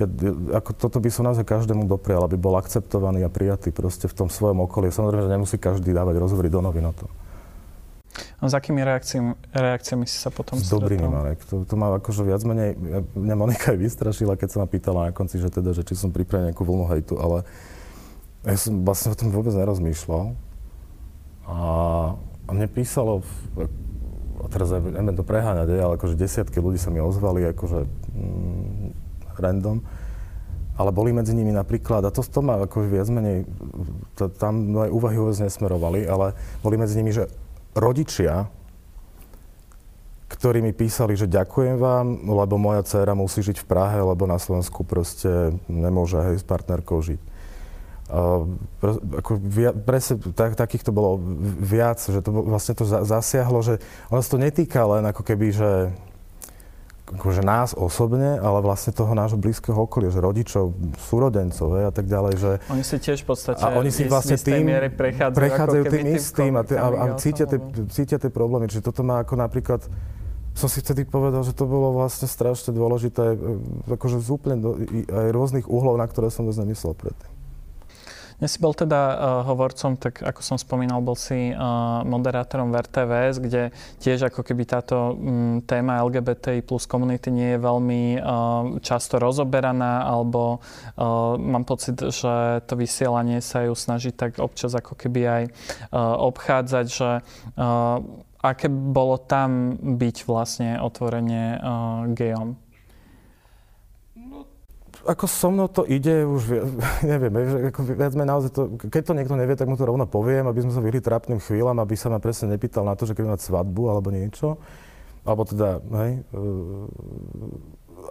ja, 0.00 0.08
ako 0.56 0.70
toto 0.72 0.96
by 0.96 1.12
som 1.12 1.28
naozaj 1.28 1.44
každému 1.44 1.84
doprial, 1.84 2.24
aby 2.24 2.40
bol 2.40 2.56
akceptovaný 2.56 3.20
a 3.20 3.28
prijatý 3.28 3.68
proste 3.68 4.08
v 4.08 4.16
tom 4.16 4.28
svojom 4.32 4.64
okolí. 4.64 4.88
Samozrejme, 4.88 5.28
že 5.28 5.34
nemusí 5.36 5.56
každý 5.60 5.92
dávať 5.92 6.16
rozhovory 6.16 6.48
do 6.48 6.64
novín 6.64 6.88
o 6.88 6.94
to. 6.96 7.04
A 8.40 8.48
s 8.48 8.56
akými 8.56 8.80
reakciami, 8.80 9.36
reakciami 9.52 10.08
si 10.08 10.16
sa 10.16 10.32
potom 10.32 10.56
S 10.56 10.72
dobrými, 10.72 11.04
Marek. 11.04 11.44
To, 11.52 11.68
to 11.68 11.74
ma 11.76 11.92
akože 12.00 12.24
viac 12.24 12.42
menej, 12.48 12.74
mňa 13.12 13.34
Monika 13.36 13.76
aj 13.76 13.78
vystrašila, 13.78 14.40
keď 14.40 14.48
sa 14.48 14.58
ma 14.64 14.66
pýtala 14.66 15.00
na 15.08 15.12
konci, 15.12 15.36
že 15.36 15.52
teda, 15.52 15.76
že 15.76 15.84
či 15.84 15.94
som 15.94 16.08
pripravený 16.08 16.50
nejakú 16.50 16.64
vlnu 16.64 16.88
hejtu, 16.90 17.14
ale 17.20 17.44
ja 18.44 18.56
som 18.56 18.84
vlastne 18.84 19.12
o 19.12 19.18
tom 19.18 19.28
vôbec 19.28 19.52
nerozmýšľal. 19.52 20.32
A, 21.44 21.58
a 22.16 22.50
mne 22.50 22.68
písalo, 22.72 23.20
a 24.40 24.46
teraz 24.48 24.72
neviem 24.72 25.16
to 25.16 25.26
preháňať, 25.26 25.68
ale 25.76 26.00
akože 26.00 26.16
desiatky 26.16 26.56
ľudí 26.62 26.80
sa 26.80 26.88
mi 26.88 27.04
ozvali, 27.04 27.44
akože 27.52 27.84
mm, 27.84 28.86
random. 29.36 29.84
Ale 30.80 30.96
boli 30.96 31.12
medzi 31.12 31.36
nimi 31.36 31.52
napríklad, 31.52 32.08
a 32.08 32.10
to, 32.14 32.24
to 32.24 32.40
ma 32.40 32.56
akože 32.64 32.88
viac 32.88 33.08
menej, 33.12 33.44
to, 34.16 34.32
tam 34.32 34.72
moje 34.72 34.88
úvahy 34.88 35.20
vôbec 35.20 35.36
nesmerovali, 35.36 36.08
ale 36.08 36.32
boli 36.64 36.80
medzi 36.80 36.96
nimi, 36.96 37.12
že 37.12 37.28
rodičia, 37.76 38.48
ktorí 40.30 40.64
mi 40.64 40.72
písali, 40.72 41.18
že 41.18 41.28
ďakujem 41.28 41.76
vám, 41.76 42.24
lebo 42.24 42.56
moja 42.56 42.80
dcéra 42.80 43.12
musí 43.12 43.44
žiť 43.44 43.60
v 43.60 43.68
Prahe, 43.68 44.00
lebo 44.00 44.24
na 44.24 44.40
Slovensku 44.40 44.86
proste 44.86 45.52
nemôže 45.68 46.16
hej, 46.16 46.40
s 46.40 46.46
partnerkou 46.46 47.02
žiť. 47.04 47.29
Uh, 48.10 48.50
ako 49.22 49.38
via, 49.38 49.70
presne 49.70 50.18
tak, 50.34 50.58
takýchto 50.58 50.90
bolo 50.90 51.22
viac, 51.62 52.02
že 52.02 52.18
to 52.18 52.34
vlastne 52.34 52.74
to 52.74 52.82
zasiahlo, 52.82 53.62
že 53.62 53.78
ono 54.10 54.18
sa 54.18 54.34
to 54.34 54.38
netýka 54.42 54.82
len 54.82 55.06
ako 55.06 55.22
keby, 55.22 55.54
že 55.54 55.70
akože 57.10 57.42
nás 57.42 57.74
osobne, 57.74 58.38
ale 58.38 58.62
vlastne 58.62 58.94
toho 58.94 59.14
nášho 59.14 59.38
blízkeho 59.38 59.74
okolia, 59.74 60.14
že 60.14 60.22
rodičov, 60.22 60.70
súrodencov 61.10 61.74
a 61.74 61.94
tak 61.94 62.06
ďalej. 62.06 62.32
Že, 62.38 62.50
oni 62.70 62.84
si 62.86 62.96
tiež 63.02 63.18
v 63.22 63.26
podstate 63.34 63.62
a 63.62 63.66
oni 63.74 63.90
si 63.90 64.06
vlastne 64.06 64.38
tým 64.38 64.66
prechádzajú, 64.94 65.38
prechádzajú 65.38 65.82
tým 65.90 66.06
istým 66.14 66.52
a, 66.54 66.62
a, 66.62 66.86
a 66.86 67.04
cítia, 67.18 67.46
tie, 67.50 67.58
cítia 67.90 68.18
tie 68.18 68.30
problémy. 68.30 68.70
Čiže 68.70 68.86
toto 68.86 69.02
má 69.02 69.22
ako 69.26 69.34
napríklad 69.38 69.82
som 70.50 70.66
si 70.66 70.82
vtedy 70.82 71.06
povedal, 71.06 71.46
že 71.46 71.54
to 71.54 71.62
bolo 71.64 71.94
vlastne 71.94 72.26
strašne 72.26 72.74
dôležité, 72.74 73.38
e, 73.38 73.94
akože 73.94 74.18
z 74.18 74.28
úplne 74.34 74.56
do, 74.58 74.70
aj 75.06 75.30
rôznych 75.30 75.66
uhlov, 75.70 75.94
na 75.94 76.06
ktoré 76.10 76.26
som 76.28 76.42
vôbec 76.42 76.58
nemyslel 76.58 76.92
predtým. 76.98 77.39
Dnes 78.40 78.56
si 78.56 78.64
bol 78.64 78.72
teda 78.72 78.96
uh, 78.96 79.16
hovorcom, 79.52 80.00
tak 80.00 80.24
ako 80.24 80.40
som 80.40 80.56
spomínal, 80.56 81.04
bol 81.04 81.12
si 81.12 81.52
uh, 81.52 82.00
moderátorom 82.08 82.72
v 82.72 82.80
RTVS, 82.80 83.36
kde 83.36 83.68
tiež 84.00 84.32
ako 84.32 84.40
keby 84.40 84.64
táto 84.64 85.12
um, 85.12 85.60
téma 85.60 86.00
LGBTI 86.00 86.64
plus 86.64 86.88
komunity 86.88 87.28
nie 87.28 87.52
je 87.52 87.60
veľmi 87.60 88.16
uh, 88.16 88.24
často 88.80 89.20
rozoberaná, 89.20 90.08
alebo 90.08 90.56
uh, 90.56 91.36
mám 91.36 91.68
pocit, 91.68 92.00
že 92.00 92.64
to 92.64 92.80
vysielanie 92.80 93.44
sa 93.44 93.68
ju 93.68 93.76
snaží 93.76 94.08
tak 94.08 94.40
občas 94.40 94.72
ako 94.72 94.96
keby 94.96 95.20
aj 95.28 95.42
uh, 95.92 96.16
obchádzať, 96.24 96.86
že 96.88 97.20
uh, 97.20 98.00
aké 98.40 98.72
bolo 98.72 99.20
tam 99.20 99.76
byť 99.76 100.16
vlastne 100.24 100.80
otvorene 100.80 101.60
uh, 101.60 102.08
gejom? 102.16 102.56
Ako 105.06 105.24
so 105.24 105.48
mnou 105.48 105.66
to 105.68 105.82
ide 105.88 106.28
už, 106.28 106.42
neviem, 107.12 107.32
ako 107.72 107.80
viac 107.96 108.12
menej 108.12 108.30
naozaj 108.30 108.50
to, 108.52 108.62
keď 108.90 109.02
to 109.02 109.16
niekto 109.16 109.34
nevie, 109.36 109.56
tak 109.56 109.68
mu 109.68 109.76
to 109.76 109.88
rovno 109.88 110.04
poviem, 110.04 110.44
aby 110.48 110.60
sme 110.60 110.72
sa 110.72 110.84
vyhli 110.84 111.00
trápnym 111.00 111.40
chvíľam, 111.40 111.80
aby 111.80 111.94
sa 111.96 112.12
ma 112.12 112.20
presne 112.20 112.52
nepýtal 112.52 112.84
na 112.84 112.92
to, 112.96 113.08
že 113.08 113.16
keď 113.16 113.36
mať 113.36 113.40
svadbu 113.40 113.82
alebo 113.88 114.12
niečo. 114.12 114.60
Alebo 115.24 115.44
teda, 115.44 115.84
hej. 116.00 116.24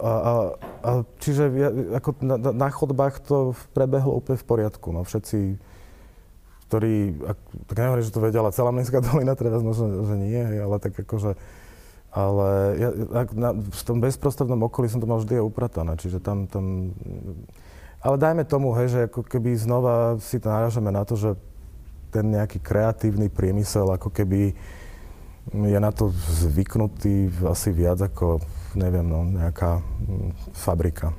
A, 0.00 0.12
a, 0.14 0.32
a 0.86 0.90
čiže 1.18 1.50
ako 1.98 2.22
na, 2.22 2.38
na 2.38 2.68
chodbách 2.70 3.18
to 3.26 3.52
prebehlo 3.74 4.14
úplne 4.14 4.38
v 4.38 4.46
poriadku. 4.46 4.94
No. 4.94 5.02
Všetci, 5.02 5.58
ktorí, 6.70 7.18
ak, 7.26 7.38
tak 7.66 7.76
nehovorím, 7.82 8.06
že 8.06 8.14
to 8.14 8.22
vedia, 8.22 8.40
ale 8.40 8.54
celá 8.54 8.70
Mlinská 8.70 9.02
dolina 9.06 9.34
teraz 9.34 9.60
možno, 9.60 10.06
že 10.06 10.14
nie, 10.14 10.38
ale 10.38 10.78
tak 10.78 10.94
akože 10.94 11.34
ale 12.10 12.48
ja, 12.74 12.90
na, 13.38 13.54
v 13.54 13.82
tom 13.86 14.02
bezprostrednom 14.02 14.66
okolí 14.66 14.90
som 14.90 14.98
to 14.98 15.06
mal 15.06 15.22
vždy 15.22 15.38
aj 15.38 15.46
upratané, 15.46 15.92
čiže 15.94 16.18
tam, 16.18 16.50
tam... 16.50 16.90
Ale 18.02 18.16
dajme 18.18 18.42
tomu, 18.48 18.74
hej, 18.74 18.88
že 18.90 19.00
ako 19.06 19.22
keby 19.22 19.54
znova 19.54 20.18
si 20.18 20.42
narážame 20.42 20.90
na 20.90 21.06
to, 21.06 21.14
že 21.14 21.30
ten 22.10 22.26
nejaký 22.34 22.58
kreatívny 22.58 23.30
priemysel 23.30 23.86
ako 23.94 24.10
keby 24.10 24.58
je 25.54 25.78
na 25.78 25.90
to 25.94 26.10
zvyknutý 26.42 27.30
asi 27.46 27.70
viac 27.70 28.02
ako, 28.02 28.42
neviem, 28.74 29.06
no, 29.06 29.22
nejaká 29.24 29.78
mm, 29.78 30.30
fabrika. 30.52 31.14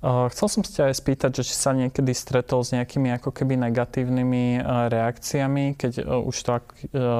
Chcel 0.00 0.48
som 0.48 0.62
sa 0.64 0.88
aj 0.88 0.96
spýtať, 0.96 1.30
že 1.40 1.52
či 1.52 1.54
sa 1.54 1.76
niekedy 1.76 2.16
stretol 2.16 2.64
s 2.64 2.72
nejakými 2.72 3.12
ako 3.20 3.36
keby 3.36 3.60
negatívnymi 3.68 4.44
e, 4.56 4.60
reakciami, 4.64 5.76
keď 5.76 5.92
e, 6.00 6.02
už 6.24 6.36
to 6.40 6.56
e, 6.56 6.60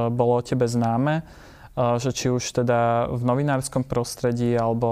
bolo 0.08 0.40
o 0.40 0.42
tebe 0.42 0.64
známe 0.64 1.20
že 1.80 2.10
či 2.12 2.28
už 2.28 2.44
teda 2.60 3.08
v 3.08 3.22
novinárskom 3.24 3.88
prostredí 3.88 4.52
alebo 4.52 4.88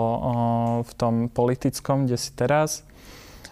v 0.86 0.92
tom 0.96 1.28
politickom, 1.28 2.08
kde 2.08 2.16
si 2.16 2.32
teraz, 2.32 2.86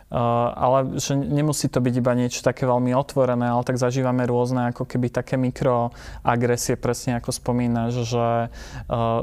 ale 0.09 1.03
že 1.03 1.19
nemusí 1.19 1.67
to 1.67 1.83
byť 1.83 1.95
iba 1.99 2.15
niečo 2.15 2.41
také 2.41 2.63
veľmi 2.63 2.95
otvorené, 2.95 3.51
ale 3.51 3.67
tak 3.67 3.77
zažívame 3.77 4.23
rôzne 4.23 4.71
ako 4.71 4.87
keby 4.87 5.11
také 5.11 5.35
mikroagresie, 5.35 6.79
presne 6.79 7.19
ako 7.19 7.35
spomínaš, 7.35 8.07
že 8.07 8.49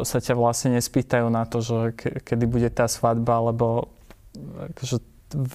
sa 0.03 0.17
ťa 0.19 0.35
vlastne 0.35 0.75
nespýtajú 0.75 1.31
na 1.31 1.47
to, 1.47 1.63
že 1.63 1.95
kedy 2.27 2.45
bude 2.45 2.69
tá 2.75 2.91
svadba, 2.91 3.49
lebo 3.49 3.87
akože 4.75 4.99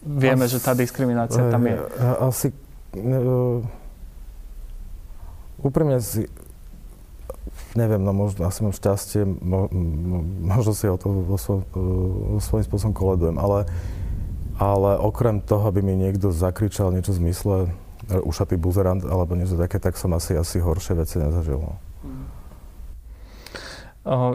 vieme, 0.02 0.48
As, 0.48 0.56
že 0.56 0.58
tá 0.64 0.74
diskriminácia 0.74 1.44
tam 1.52 1.62
je. 1.62 1.76
Asi 2.18 2.50
uh, 2.96 3.62
úprimne 5.62 6.02
si 6.02 6.26
neviem, 7.78 8.02
no 8.02 8.10
možno, 8.10 8.50
asi 8.50 8.66
mám 8.66 8.74
šťastie, 8.74 9.22
mo, 9.22 9.70
mo, 9.70 10.18
možno 10.42 10.74
si 10.74 10.90
o 10.90 10.98
to 10.98 11.06
vo, 11.06 11.38
svoj, 11.38 11.62
vo 12.34 12.40
svojím 12.42 12.66
spôsobom 12.66 12.94
koledujem, 12.98 13.38
ale, 13.38 13.70
ale 14.58 14.98
okrem 14.98 15.38
toho, 15.38 15.70
aby 15.70 15.86
mi 15.86 15.94
niekto 15.94 16.34
zakričal 16.34 16.90
niečo 16.90 17.14
v 17.14 17.30
zmysle 17.30 17.56
ušatý 18.08 18.56
buzerant 18.58 19.04
alebo 19.04 19.38
niečo 19.38 19.54
také, 19.54 19.78
tak 19.78 19.94
som 19.94 20.10
asi, 20.16 20.34
asi 20.34 20.58
horšie 20.58 20.98
veci 20.98 21.22
nezažil. 21.22 21.60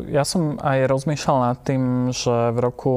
Ja 0.05 0.21
som 0.21 0.61
aj 0.61 0.85
rozmýšľal 0.85 1.37
nad 1.49 1.57
tým, 1.65 2.13
že 2.13 2.53
v 2.53 2.57
roku 2.61 2.93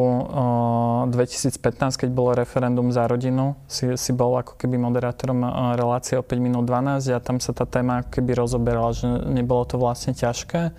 2015, 1.08 1.56
keď 2.04 2.08
bolo 2.12 2.36
referendum 2.36 2.92
za 2.92 3.08
rodinu, 3.08 3.56
si, 3.64 3.96
si 3.96 4.12
bol 4.12 4.36
ako 4.36 4.60
keby 4.60 4.76
moderátorom 4.76 5.40
relácie 5.72 6.20
o 6.20 6.24
5 6.26 6.36
minút 6.36 6.68
12 6.68 7.16
a 7.16 7.24
tam 7.24 7.40
sa 7.40 7.56
tá 7.56 7.64
téma 7.64 8.04
ako 8.04 8.20
keby 8.20 8.36
rozoberala, 8.36 8.92
že 8.92 9.08
nebolo 9.08 9.64
to 9.64 9.80
vlastne 9.80 10.12
ťažké 10.12 10.76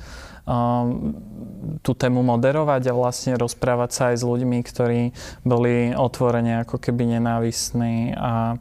tú 1.83 1.91
tému 1.91 2.23
moderovať 2.23 2.87
a 2.87 2.95
vlastne 2.95 3.35
rozprávať 3.35 3.89
sa 3.91 4.03
aj 4.13 4.21
s 4.21 4.23
ľuďmi, 4.23 4.57
ktorí 4.63 5.01
boli 5.43 5.91
otvorene 5.91 6.63
ako 6.63 6.79
keby 6.79 7.19
nenávistní 7.19 8.15
a 8.15 8.55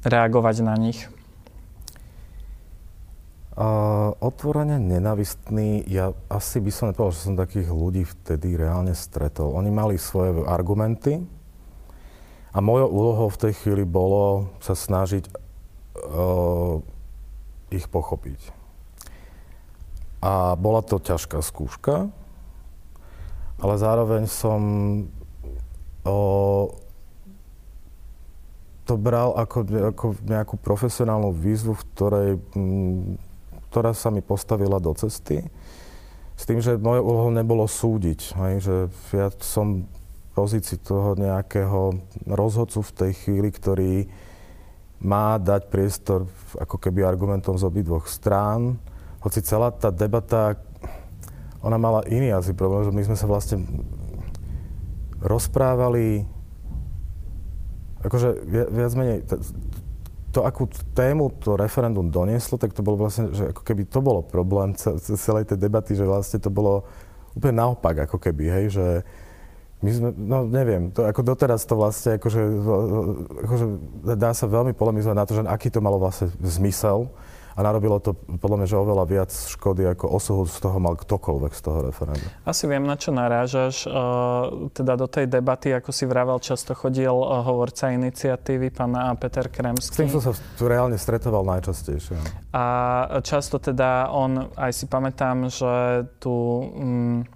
reagovať 0.00 0.56
na 0.64 0.74
nich. 0.80 1.04
Uh, 3.60 4.16
otvorene 4.24 4.80
nenavistný, 4.80 5.84
ja 5.84 6.16
asi 6.32 6.64
by 6.64 6.72
som 6.72 6.88
nepovedal, 6.88 7.12
že 7.12 7.28
som 7.28 7.36
takých 7.36 7.68
ľudí 7.68 8.08
vtedy 8.08 8.56
reálne 8.56 8.96
stretol. 8.96 9.52
Oni 9.52 9.68
mali 9.68 10.00
svoje 10.00 10.32
argumenty 10.48 11.20
a 12.56 12.64
mojou 12.64 12.88
úlohou 12.88 13.28
v 13.28 13.36
tej 13.36 13.52
chvíli 13.60 13.84
bolo 13.84 14.48
sa 14.64 14.72
snažiť 14.72 15.28
uh, 15.28 16.80
ich 17.68 17.84
pochopiť. 17.84 18.48
A 20.24 20.56
bola 20.56 20.80
to 20.80 20.96
ťažká 20.96 21.44
skúška, 21.44 22.08
ale 23.60 23.74
zároveň 23.76 24.24
som 24.24 24.60
uh, 26.08 26.64
to 28.88 28.96
bral 28.96 29.36
ako, 29.36 29.68
ako 29.92 30.06
nejakú 30.24 30.56
profesionálnu 30.56 31.36
výzvu, 31.36 31.76
v 31.76 31.86
ktorej 31.92 32.30
ktorá 33.70 33.94
sa 33.94 34.10
mi 34.10 34.18
postavila 34.18 34.82
do 34.82 34.90
cesty. 34.98 35.46
S 36.34 36.42
tým, 36.42 36.58
že 36.58 36.74
mojou 36.74 37.06
úlohou 37.06 37.30
nebolo 37.30 37.70
súdiť. 37.70 38.34
Hej, 38.34 38.54
že 38.66 38.74
ja 39.14 39.30
som 39.38 39.86
v 39.86 40.28
pozícii 40.34 40.82
toho 40.82 41.14
nejakého 41.14 41.94
rozhodcu 42.26 42.82
v 42.82 42.94
tej 42.96 43.12
chvíli, 43.14 43.48
ktorý 43.54 43.92
má 45.00 45.38
dať 45.40 45.70
priestor 45.70 46.26
ako 46.58 46.76
keby 46.76 47.06
argumentom 47.06 47.54
z 47.56 47.64
obidvoch 47.64 48.10
strán. 48.10 48.76
Hoci 49.22 49.40
celá 49.40 49.70
tá 49.70 49.94
debata, 49.94 50.58
ona 51.62 51.76
mala 51.78 52.02
iný 52.08 52.34
asi 52.34 52.56
problém, 52.56 52.88
že 52.88 52.92
my 52.92 53.02
sme 53.06 53.16
sa 53.16 53.28
vlastne 53.28 53.64
rozprávali 55.20 56.24
akože 58.00 58.28
viac 58.72 58.92
menej, 58.96 59.28
to, 60.30 60.46
akú 60.46 60.70
tému 60.94 61.42
to 61.42 61.58
referendum 61.58 62.06
donieslo, 62.10 62.58
tak 62.58 62.70
to 62.70 62.86
bolo 62.86 63.06
vlastne, 63.06 63.34
že 63.34 63.50
ako 63.50 63.62
keby 63.66 63.82
to 63.90 63.98
bolo 63.98 64.22
problém 64.22 64.74
celej 64.78 65.50
tej 65.50 65.58
debaty, 65.58 65.98
že 65.98 66.06
vlastne 66.06 66.38
to 66.38 66.50
bolo 66.50 66.86
úplne 67.34 67.58
naopak, 67.58 68.06
ako 68.06 68.18
keby, 68.18 68.44
hej, 68.46 68.66
že 68.74 68.86
my 69.80 69.90
sme, 69.90 70.08
no 70.12 70.44
neviem, 70.44 70.92
to 70.92 71.08
ako 71.08 71.24
doteraz 71.24 71.64
to 71.64 71.74
vlastne, 71.74 72.20
akože, 72.20 72.42
akože 73.48 73.66
dá 74.14 74.30
sa 74.36 74.44
veľmi 74.44 74.76
polemizovať 74.76 75.16
na 75.16 75.24
to, 75.24 75.32
že 75.34 75.42
aký 75.48 75.72
to 75.72 75.80
malo 75.80 75.96
vlastne 75.96 76.28
zmysel, 76.44 77.08
a 77.54 77.60
narobilo 77.60 77.98
to 77.98 78.14
podľa 78.14 78.56
mňa, 78.62 78.66
že 78.70 78.76
oveľa 78.76 79.04
viac 79.08 79.30
škody 79.30 79.86
ako 79.90 80.06
osuhu 80.10 80.44
z 80.46 80.56
toho 80.62 80.78
mal 80.78 80.94
ktokoľvek 80.94 81.52
z 81.52 81.60
toho 81.60 81.78
referenda. 81.90 82.28
Asi 82.46 82.70
viem, 82.70 82.84
na 82.86 82.94
čo 82.94 83.10
narážaš. 83.10 83.86
Uh, 83.86 84.70
teda 84.70 84.94
do 84.94 85.10
tej 85.10 85.26
debaty, 85.26 85.74
ako 85.74 85.90
si 85.90 86.04
vravel, 86.06 86.38
často 86.38 86.72
chodil 86.72 87.12
uh, 87.12 87.42
hovorca 87.42 87.90
iniciatívy, 87.90 88.70
pán 88.70 88.94
Peter 89.18 89.50
Kremský. 89.50 89.94
S 89.94 90.00
tým 90.00 90.12
som 90.12 90.22
sa 90.22 90.32
tu 90.34 90.64
reálne 90.70 90.98
stretoval 90.98 91.42
najčastejšie. 91.58 92.16
A 92.54 92.64
často 93.22 93.58
teda 93.58 94.08
on, 94.14 94.50
aj 94.54 94.72
si 94.74 94.84
pamätám, 94.90 95.50
že 95.50 96.06
tu... 96.22 96.32
Um, 96.74 97.26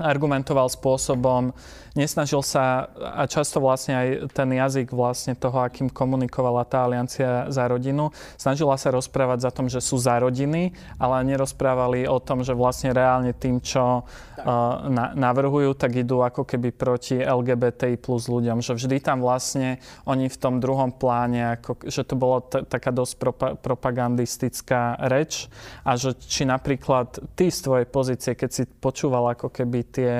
argumentoval 0.00 0.72
spôsobom, 0.72 1.52
nesnažil 1.92 2.40
sa, 2.40 2.88
a 2.96 3.28
často 3.28 3.60
vlastne 3.60 3.94
aj 3.94 4.08
ten 4.32 4.48
jazyk 4.56 4.92
vlastne 4.96 5.36
toho, 5.36 5.60
akým 5.60 5.92
komunikovala 5.92 6.64
tá 6.64 6.88
aliancia 6.88 7.48
za 7.52 7.68
rodinu, 7.68 8.08
snažila 8.40 8.76
sa 8.80 8.92
rozprávať 8.92 9.38
za 9.44 9.50
tom, 9.52 9.66
že 9.68 9.84
sú 9.84 10.00
za 10.00 10.16
rodiny, 10.16 10.72
ale 10.96 11.24
nerozprávali 11.28 12.08
o 12.08 12.16
tom, 12.16 12.40
že 12.40 12.56
vlastne 12.56 12.96
reálne 12.96 13.36
tým, 13.36 13.60
čo 13.60 14.02
uh, 14.02 14.44
na, 14.88 15.12
navrhujú, 15.12 15.76
tak 15.76 16.00
idú 16.00 16.24
ako 16.24 16.48
keby 16.48 16.72
proti 16.72 17.20
LGBTI 17.20 18.00
plus 18.00 18.26
ľuďom. 18.28 18.64
Že 18.64 18.72
vždy 18.76 18.96
tam 19.04 19.20
vlastne 19.20 19.76
oni 20.08 20.32
v 20.32 20.40
tom 20.40 20.58
druhom 20.58 20.90
pláne, 20.92 21.60
ako, 21.60 21.88
že 21.88 22.02
to 22.08 22.14
bolo 22.16 22.40
t- 22.40 22.64
taká 22.64 22.88
dosť 22.88 23.14
propa- 23.20 23.54
propagandistická 23.60 24.96
reč 25.12 25.52
a 25.84 26.00
že 26.00 26.16
či 26.16 26.48
napríklad 26.48 27.20
ty 27.36 27.52
z 27.52 27.58
tvojej 27.60 27.86
pozície, 27.88 28.32
keď 28.32 28.50
si 28.50 28.62
počúval 28.64 29.36
ako 29.36 29.52
keby 29.52 29.78
tie 29.92 30.12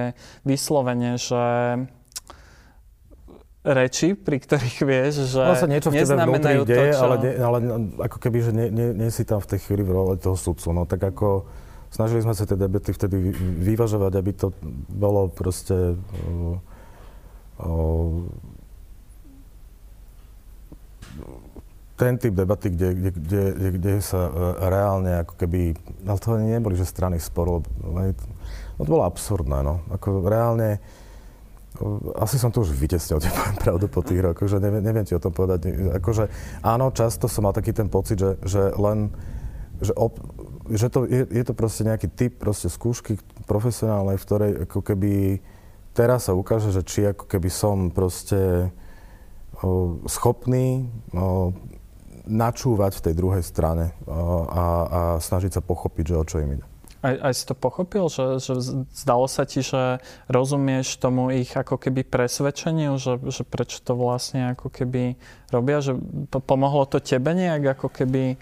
vyslovene, 0.44 1.16
že 1.16 1.61
reči, 3.62 4.18
pri 4.18 4.42
ktorých 4.42 4.78
vieš, 4.82 5.30
že 5.30 5.38
sa 5.38 5.70
niečo 5.70 5.94
v 5.94 6.02
tebe 6.02 6.18
vnútri 6.18 6.66
deje, 6.66 6.98
čo... 6.98 7.02
ale, 7.06 7.14
ne, 7.22 7.32
ale 7.38 7.58
ako 8.02 8.18
keby, 8.18 8.38
že 8.42 8.50
nie, 8.50 8.68
nie, 8.74 8.88
nie 8.90 9.10
si 9.14 9.22
tam 9.22 9.38
v 9.38 9.54
tej 9.54 9.58
chvíli 9.62 9.86
v 9.86 9.94
role 9.94 10.14
toho 10.18 10.34
sudcu. 10.34 10.74
No 10.74 10.82
tak 10.82 10.98
ako 10.98 11.46
snažili 11.94 12.26
sme 12.26 12.34
sa 12.34 12.42
tie 12.42 12.58
debaty 12.58 12.90
vtedy 12.90 13.30
vyvažovať, 13.62 14.12
aby 14.18 14.32
to 14.34 14.50
bolo 14.90 15.30
proste 15.30 15.94
uh, 15.94 16.58
uh, 17.62 18.26
ten 21.94 22.18
typ 22.18 22.34
debaty, 22.34 22.74
kde, 22.74 22.88
kde, 22.98 23.10
kde, 23.14 23.68
kde 23.78 23.92
sa 24.02 24.26
uh, 24.26 24.58
reálne 24.66 25.22
ako 25.22 25.38
keby, 25.38 25.78
ale 26.02 26.18
to 26.18 26.34
neboli, 26.34 26.74
že 26.74 26.88
strany 26.88 27.22
sporu, 27.22 27.62
No 28.72 28.88
to 28.88 28.98
bolo 28.98 29.06
absurdné, 29.06 29.62
no. 29.62 29.84
Ako 29.92 30.26
reálne, 30.26 30.80
asi 32.18 32.36
som 32.38 32.54
to 32.54 32.62
už 32.62 32.74
vytesnil, 32.74 33.20
ti 33.22 33.28
poviem 33.30 33.58
pravdu 33.58 33.86
po 33.88 34.00
tých 34.02 34.20
rokoch, 34.22 34.48
že 34.48 34.58
neviem, 34.62 34.82
neviem 34.82 35.06
ti 35.06 35.16
o 35.16 35.22
tom 35.22 35.34
povedať. 35.34 35.68
Akože 35.98 36.28
áno, 36.64 36.90
často 36.94 37.26
som 37.26 37.46
mal 37.46 37.54
taký 37.54 37.74
ten 37.74 37.90
pocit, 37.90 38.18
že, 38.18 38.38
že 38.46 38.72
len, 38.78 39.12
že, 39.82 39.92
op, 39.94 40.18
že 40.70 40.88
to, 40.88 41.04
je, 41.06 41.26
je 41.28 41.44
to 41.44 41.54
proste 41.54 41.82
nejaký 41.86 42.08
typ 42.10 42.38
proste 42.38 42.70
skúšky 42.70 43.18
profesionálnej, 43.44 44.16
v 44.16 44.26
ktorej 44.26 44.50
ako 44.68 44.80
keby 44.80 45.42
teraz 45.92 46.30
sa 46.30 46.32
ukáže, 46.32 46.72
že 46.72 46.82
či 46.86 47.12
ako 47.12 47.28
keby 47.28 47.48
som 47.52 47.92
proste 47.92 48.72
o, 49.60 50.00
schopný 50.08 50.88
o, 51.12 51.52
načúvať 52.24 53.02
v 53.02 53.04
tej 53.10 53.14
druhej 53.18 53.44
strane 53.44 53.92
o, 54.06 54.46
a, 54.48 54.64
a 54.64 55.00
snažiť 55.18 55.58
sa 55.58 55.62
pochopiť, 55.62 56.14
že 56.14 56.18
o 56.18 56.24
čo 56.24 56.40
im 56.40 56.56
ide. 56.58 56.71
Aj, 57.02 57.18
aj 57.18 57.32
si 57.34 57.44
to 57.50 57.58
pochopil, 57.58 58.06
že, 58.06 58.38
že 58.38 58.62
zdalo 58.94 59.26
sa 59.26 59.42
ti, 59.42 59.58
že 59.58 59.98
rozumieš 60.30 61.02
tomu 61.02 61.34
ich 61.34 61.50
ako 61.50 61.74
keby 61.74 62.06
presvedčeniu, 62.06 62.94
že, 62.94 63.18
že 63.26 63.42
prečo 63.42 63.82
to 63.82 63.98
vlastne 63.98 64.54
ako 64.54 64.70
keby 64.70 65.18
robia, 65.50 65.82
že 65.82 65.98
pomohlo 66.30 66.86
to 66.86 67.02
tebe 67.02 67.34
nejak 67.34 67.74
ako 67.74 67.90
keby? 67.90 68.38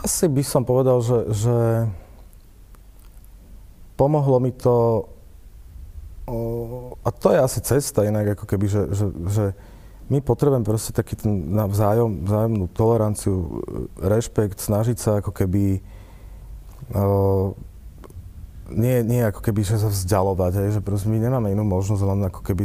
Asi 0.00 0.32
by 0.32 0.40
som 0.40 0.64
povedal, 0.64 1.04
že, 1.04 1.18
že 1.36 1.56
pomohlo 4.00 4.40
mi 4.40 4.56
to 4.56 5.04
a 7.04 7.08
to 7.08 7.32
je 7.32 7.38
asi 7.40 7.60
cesta 7.64 8.04
inak, 8.04 8.36
ako 8.36 8.44
keby, 8.44 8.66
že, 8.68 8.82
že, 8.92 9.06
že 9.32 9.44
my 10.08 10.18
potrebujeme 10.24 10.64
proste 10.64 10.96
taký 10.96 11.20
ten 11.20 11.52
vzájom, 11.52 12.24
vzájomnú 12.24 12.66
toleranciu, 12.72 13.60
rešpekt, 14.00 14.56
snažiť 14.60 14.96
sa 14.96 15.10
ako 15.20 15.32
keby 15.36 15.84
uh, 16.96 17.52
nie, 18.72 19.00
nie 19.04 19.20
ako 19.24 19.40
keby 19.40 19.64
že 19.64 19.80
sa 19.80 19.88
vzdialovať, 19.88 20.52
hej, 20.60 20.68
že 20.76 20.84
proste 20.84 21.08
my 21.08 21.20
nemáme 21.20 21.52
inú 21.52 21.64
možnosť 21.64 22.02
len 22.04 22.20
ako 22.28 22.40
keby 22.40 22.64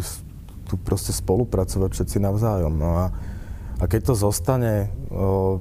tu 0.68 0.76
proste 0.80 1.12
spolupracovať 1.12 1.90
všetci 1.92 2.18
navzájom. 2.24 2.74
No 2.76 2.90
a, 2.96 3.06
a 3.80 3.84
keď 3.88 4.12
to 4.12 4.16
zostane 4.16 4.92
uh, 5.12 5.60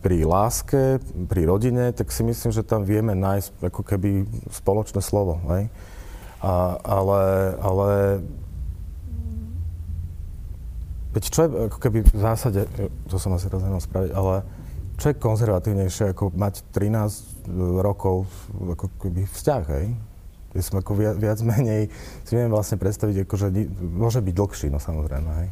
pri 0.00 0.24
láske, 0.24 0.98
pri 1.28 1.44
rodine, 1.44 1.92
tak 1.92 2.08
si 2.08 2.24
myslím, 2.24 2.50
že 2.50 2.64
tam 2.64 2.88
vieme 2.88 3.12
nájsť 3.12 3.68
ako 3.68 3.82
keby 3.84 4.24
spoločné 4.48 5.00
slovo. 5.04 5.38
Hej? 5.52 5.68
A, 6.40 6.80
ale, 6.80 7.22
ale 7.60 7.88
Veď 11.10 11.22
čo 11.26 11.40
je 11.42 11.48
ako 11.66 11.78
keby 11.82 12.06
v 12.06 12.20
zásade, 12.22 12.70
to 13.10 13.16
som 13.18 13.34
asi 13.34 13.50
raz 13.50 13.62
nemal 13.66 13.82
spraviť, 13.82 14.10
ale 14.14 14.46
čo 15.00 15.10
je 15.10 15.16
konzervatívnejšie 15.18 16.12
ako 16.14 16.30
mať 16.36 16.62
13 16.76 17.50
rokov 17.82 18.28
ako 18.54 18.86
keby 19.00 19.26
vzťah, 19.26 19.64
hej? 19.74 19.86
Ja 20.50 20.62
som 20.66 20.82
ako 20.82 20.92
viac, 20.98 21.16
viac 21.18 21.38
menej, 21.42 21.90
si 22.26 22.32
viem 22.34 22.50
vlastne 22.50 22.76
predstaviť, 22.78 23.26
ako, 23.26 23.34
že 23.38 23.48
môže 23.80 24.20
byť 24.22 24.34
dlhší, 24.34 24.66
no 24.70 24.78
samozrejme, 24.78 25.30
hej. 25.42 25.50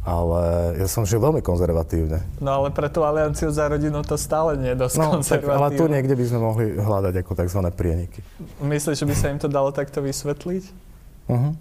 Ale 0.00 0.40
ja 0.80 0.88
som 0.88 1.04
žil 1.04 1.20
veľmi 1.20 1.44
konzervatívne. 1.44 2.24
No 2.40 2.64
ale 2.64 2.72
pre 2.72 2.88
tú 2.88 3.04
alianciu 3.04 3.52
za 3.52 3.68
rodinu 3.68 4.00
to 4.00 4.16
stále 4.16 4.56
nie 4.56 4.72
je 4.72 4.78
dosť 4.80 4.96
no, 4.96 5.06
konzervatívne. 5.20 5.60
ale 5.60 5.68
tu 5.76 5.84
niekde 5.92 6.14
by 6.16 6.24
sme 6.24 6.40
mohli 6.40 6.66
hľadať 6.72 7.14
ako 7.20 7.32
tzv. 7.36 7.60
prieniky. 7.76 8.20
Myslíš, 8.64 8.96
že 8.96 9.06
by 9.06 9.14
sa 9.14 9.26
im 9.28 9.38
to 9.38 9.48
dalo 9.48 9.68
takto 9.76 10.00
vysvetliť? 10.00 10.64
Uh-huh. 11.28 11.52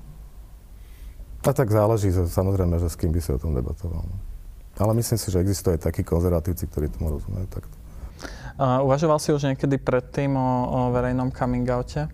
A 1.39 1.55
tak 1.55 1.71
záleží, 1.71 2.11
samozrejme, 2.11 2.75
že 2.83 2.91
s 2.91 2.99
kým 2.99 3.15
by 3.15 3.19
si 3.23 3.31
o 3.31 3.39
tom 3.39 3.55
debatoval. 3.55 4.03
No. 4.03 4.17
Ale 4.79 4.91
myslím 4.95 5.19
si, 5.19 5.27
že 5.31 5.39
existujú 5.39 5.75
aj 5.75 5.87
takí 5.87 6.03
konzervatívci, 6.03 6.67
ktorí 6.67 6.91
tomu 6.91 7.15
rozumejú 7.15 7.47
takto. 7.47 7.75
Uh, 8.59 8.83
uvažoval 8.83 9.23
si 9.23 9.31
už 9.31 9.47
niekedy 9.47 9.79
predtým 9.79 10.35
o, 10.35 10.51
o 10.67 10.79
verejnom 10.91 11.31
coming 11.31 11.63
oute? 11.71 12.11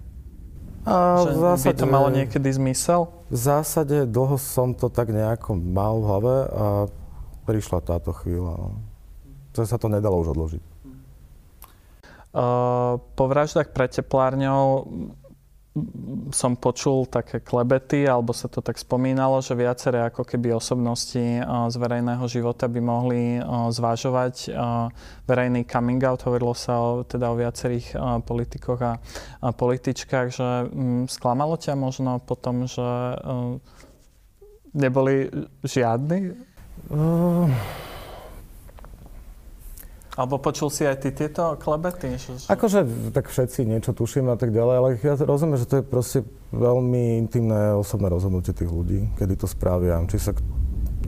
A 0.85 1.25
že 1.25 1.33
v 1.33 1.37
zásade, 1.41 1.73
by 1.73 1.81
to 1.81 1.87
malo 1.89 2.09
niekedy 2.13 2.49
zmysel? 2.53 3.09
V 3.33 3.37
zásade 3.37 4.05
dlho 4.05 4.37
som 4.37 4.77
to 4.77 4.85
tak 4.93 5.09
nejako 5.09 5.57
mal 5.57 5.97
v 5.97 6.05
hlave 6.05 6.35
a 6.45 6.65
prišla 7.49 7.81
táto 7.81 8.13
chvíľa. 8.13 8.53
No. 8.53 8.69
To 9.57 9.65
sa 9.65 9.81
to 9.81 9.89
nedalo 9.89 10.21
už 10.21 10.37
odložiť. 10.37 10.63
Uh, 12.35 13.01
po 13.17 13.25
vraždách 13.25 13.73
pre 13.73 13.89
teplárňou 13.89 14.85
som 16.31 16.55
počul 16.55 17.03
také 17.03 17.43
klebety, 17.43 18.07
alebo 18.07 18.31
sa 18.31 18.47
to 18.47 18.63
tak 18.63 18.79
spomínalo, 18.79 19.43
že 19.43 19.59
viaceré 19.59 20.07
ako 20.07 20.23
keby 20.23 20.55
osobnosti 20.55 21.19
z 21.43 21.75
verejného 21.75 22.23
života 22.31 22.71
by 22.71 22.79
mohli 22.79 23.43
zvážovať 23.75 24.55
verejný 25.27 25.67
coming 25.67 25.99
out. 26.07 26.23
Hovorilo 26.23 26.55
sa 26.55 26.79
o, 26.79 27.03
teda 27.03 27.27
o 27.27 27.35
viacerých 27.35 27.91
politikoch 28.23 28.79
a 28.79 28.95
političkách, 29.51 30.27
že 30.31 30.47
mm, 30.71 31.11
sklamalo 31.11 31.59
ťa 31.59 31.75
možno 31.75 32.23
potom, 32.23 32.71
že 32.71 32.87
neboli 34.71 35.27
žiadni? 35.67 36.39
Uh... 36.87 37.51
Alebo 40.15 40.39
počul 40.39 40.71
si 40.71 40.87
aj 40.87 41.03
ty 41.03 41.11
tieto 41.11 41.59
klebety? 41.59 42.15
Že... 42.15 42.47
Akože 42.47 42.87
tak 43.11 43.27
všetci 43.27 43.67
niečo 43.67 43.91
tušíme 43.91 44.31
a 44.31 44.39
tak 44.39 44.55
ďalej, 44.55 44.75
ale 44.79 44.87
ja 45.03 45.19
rozumiem, 45.19 45.59
že 45.59 45.67
to 45.67 45.83
je 45.83 45.83
proste 45.83 46.19
veľmi 46.55 47.19
intimné 47.19 47.75
osobné 47.75 48.07
rozhodnutie 48.07 48.55
tých 48.55 48.71
ľudí, 48.71 49.11
kedy 49.19 49.35
to 49.35 49.43
spravia. 49.43 49.99
Či, 50.07 50.17
sa, 50.23 50.31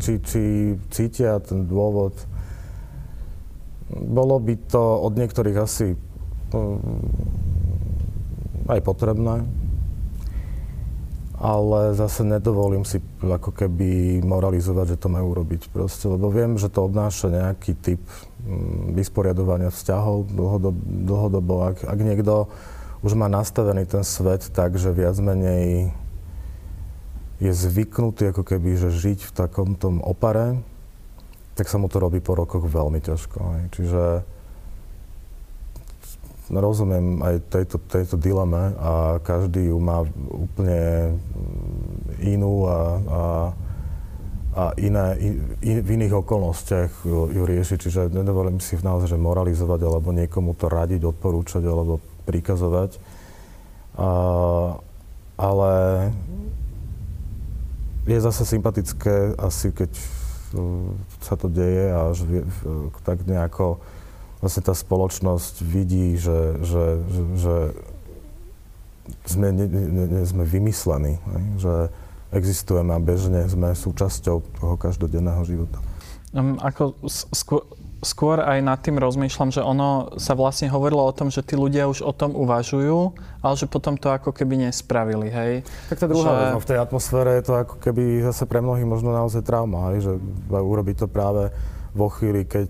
či, 0.04 0.20
či 0.20 0.42
cítia 0.92 1.40
ten 1.40 1.64
dôvod. 1.64 2.20
Bolo 3.96 4.44
by 4.44 4.60
to 4.68 4.84
od 5.00 5.16
niektorých 5.16 5.56
asi 5.56 5.96
mm, 6.52 6.80
aj 8.68 8.80
potrebné, 8.84 9.48
ale 11.40 11.96
zase 11.96 12.28
nedovolím 12.28 12.84
si 12.84 13.00
ako 13.24 13.56
keby 13.56 14.20
moralizovať, 14.20 15.00
že 15.00 15.02
to 15.06 15.08
majú 15.08 15.32
robiť 15.32 15.72
proste, 15.72 16.12
lebo 16.12 16.28
viem, 16.28 16.60
že 16.60 16.68
to 16.68 16.84
obnáša 16.84 17.32
nejaký 17.32 17.72
typ 17.80 18.04
vysporiadovania 18.96 19.70
vzťahov 19.70 20.32
dlhodobo. 20.32 20.80
dlhodobo. 20.82 21.54
Ak, 21.68 21.84
ak 21.84 22.00
niekto 22.00 22.48
už 23.06 23.14
má 23.14 23.30
nastavený 23.30 23.86
ten 23.86 24.02
svet 24.02 24.50
tak, 24.50 24.80
že 24.80 24.90
viac 24.90 25.20
menej 25.22 25.94
je 27.38 27.52
zvyknutý 27.54 28.34
ako 28.34 28.42
keby, 28.42 28.80
že 28.82 28.90
žiť 28.90 29.30
v 29.30 29.36
takom 29.36 29.78
tom 29.78 30.02
opare, 30.02 30.58
tak 31.54 31.70
sa 31.70 31.78
mu 31.78 31.86
to 31.86 32.02
robí 32.02 32.18
po 32.18 32.34
rokoch 32.34 32.66
veľmi 32.66 32.98
ťažko. 33.02 33.70
Čiže 33.74 34.04
rozumiem 36.50 37.20
aj 37.22 37.36
tejto, 37.52 37.78
tejto 37.92 38.16
dileme 38.16 38.74
a 38.80 39.20
každý 39.20 39.70
ju 39.70 39.78
má 39.84 40.02
úplne 40.32 41.14
inú 42.24 42.66
a, 42.66 42.80
a 43.04 43.22
a 44.58 44.74
iné, 44.82 45.14
in, 45.62 45.78
v 45.86 45.90
iných 46.02 46.18
okolnostiach 46.26 47.06
ju, 47.06 47.46
rieši. 47.46 47.78
Čiže 47.78 48.10
nedovolím 48.10 48.58
si 48.58 48.74
naozaj 48.82 49.14
že 49.14 49.18
moralizovať 49.22 49.86
alebo 49.86 50.10
niekomu 50.10 50.58
to 50.58 50.66
radiť, 50.66 51.06
odporúčať 51.06 51.62
alebo 51.62 52.02
prikazovať. 52.26 52.98
A, 54.02 54.10
ale 55.38 55.74
je 58.10 58.18
zase 58.18 58.50
sympatické 58.50 59.38
asi, 59.38 59.70
keď 59.70 59.94
sa 61.22 61.36
to 61.38 61.52
deje 61.54 61.94
a 61.94 62.02
že, 62.18 62.24
tak 63.06 63.30
nejako 63.30 63.78
vlastne 64.42 64.64
tá 64.66 64.74
spoločnosť 64.74 65.62
vidí, 65.62 66.18
že, 66.18 66.66
že, 66.66 66.86
že, 67.04 67.22
že 67.36 67.56
sme, 69.28 69.54
ne, 69.54 69.66
ne, 69.70 70.06
ne, 70.08 70.22
sme 70.26 70.44
vymyslení, 70.48 71.22
že, 71.62 71.94
existujeme 72.32 72.92
a 72.92 73.00
bežne 73.00 73.48
sme 73.48 73.72
súčasťou 73.72 74.38
toho 74.60 74.76
každodenného 74.76 75.42
života. 75.48 75.80
Um, 76.36 76.60
ako 76.60 77.00
skôr, 77.32 77.64
skôr 78.04 78.38
aj 78.44 78.60
nad 78.62 78.78
tým 78.84 79.00
rozmýšľam, 79.02 79.50
že 79.50 79.62
ono 79.64 80.20
sa 80.22 80.38
vlastne 80.38 80.70
hovorilo 80.70 81.02
o 81.02 81.16
tom, 81.16 81.34
že 81.34 81.42
tí 81.42 81.58
ľudia 81.58 81.90
už 81.90 82.06
o 82.06 82.14
tom 82.14 82.36
uvažujú, 82.38 83.16
ale 83.42 83.54
že 83.58 83.66
potom 83.66 83.98
to 83.98 84.14
ako 84.14 84.36
keby 84.36 84.70
nespravili, 84.70 85.32
hej? 85.32 85.66
Tak 85.90 85.98
tá 86.04 86.08
druhá 86.08 86.30
že... 86.30 86.38
vec, 86.38 86.48
no, 86.54 86.62
v 86.62 86.70
tej 86.70 86.80
atmosfére 86.84 87.30
je 87.42 87.44
to 87.48 87.54
ako 87.58 87.76
keby 87.82 88.22
zase 88.22 88.44
pre 88.46 88.62
mnohých 88.62 88.86
možno 88.86 89.10
naozaj 89.16 89.42
trauma, 89.42 89.94
hej? 89.94 90.06
že 90.06 90.14
urobiť 90.52 90.96
to 91.06 91.08
práve 91.10 91.50
vo 91.98 92.08
chvíli, 92.14 92.46
keď, 92.46 92.70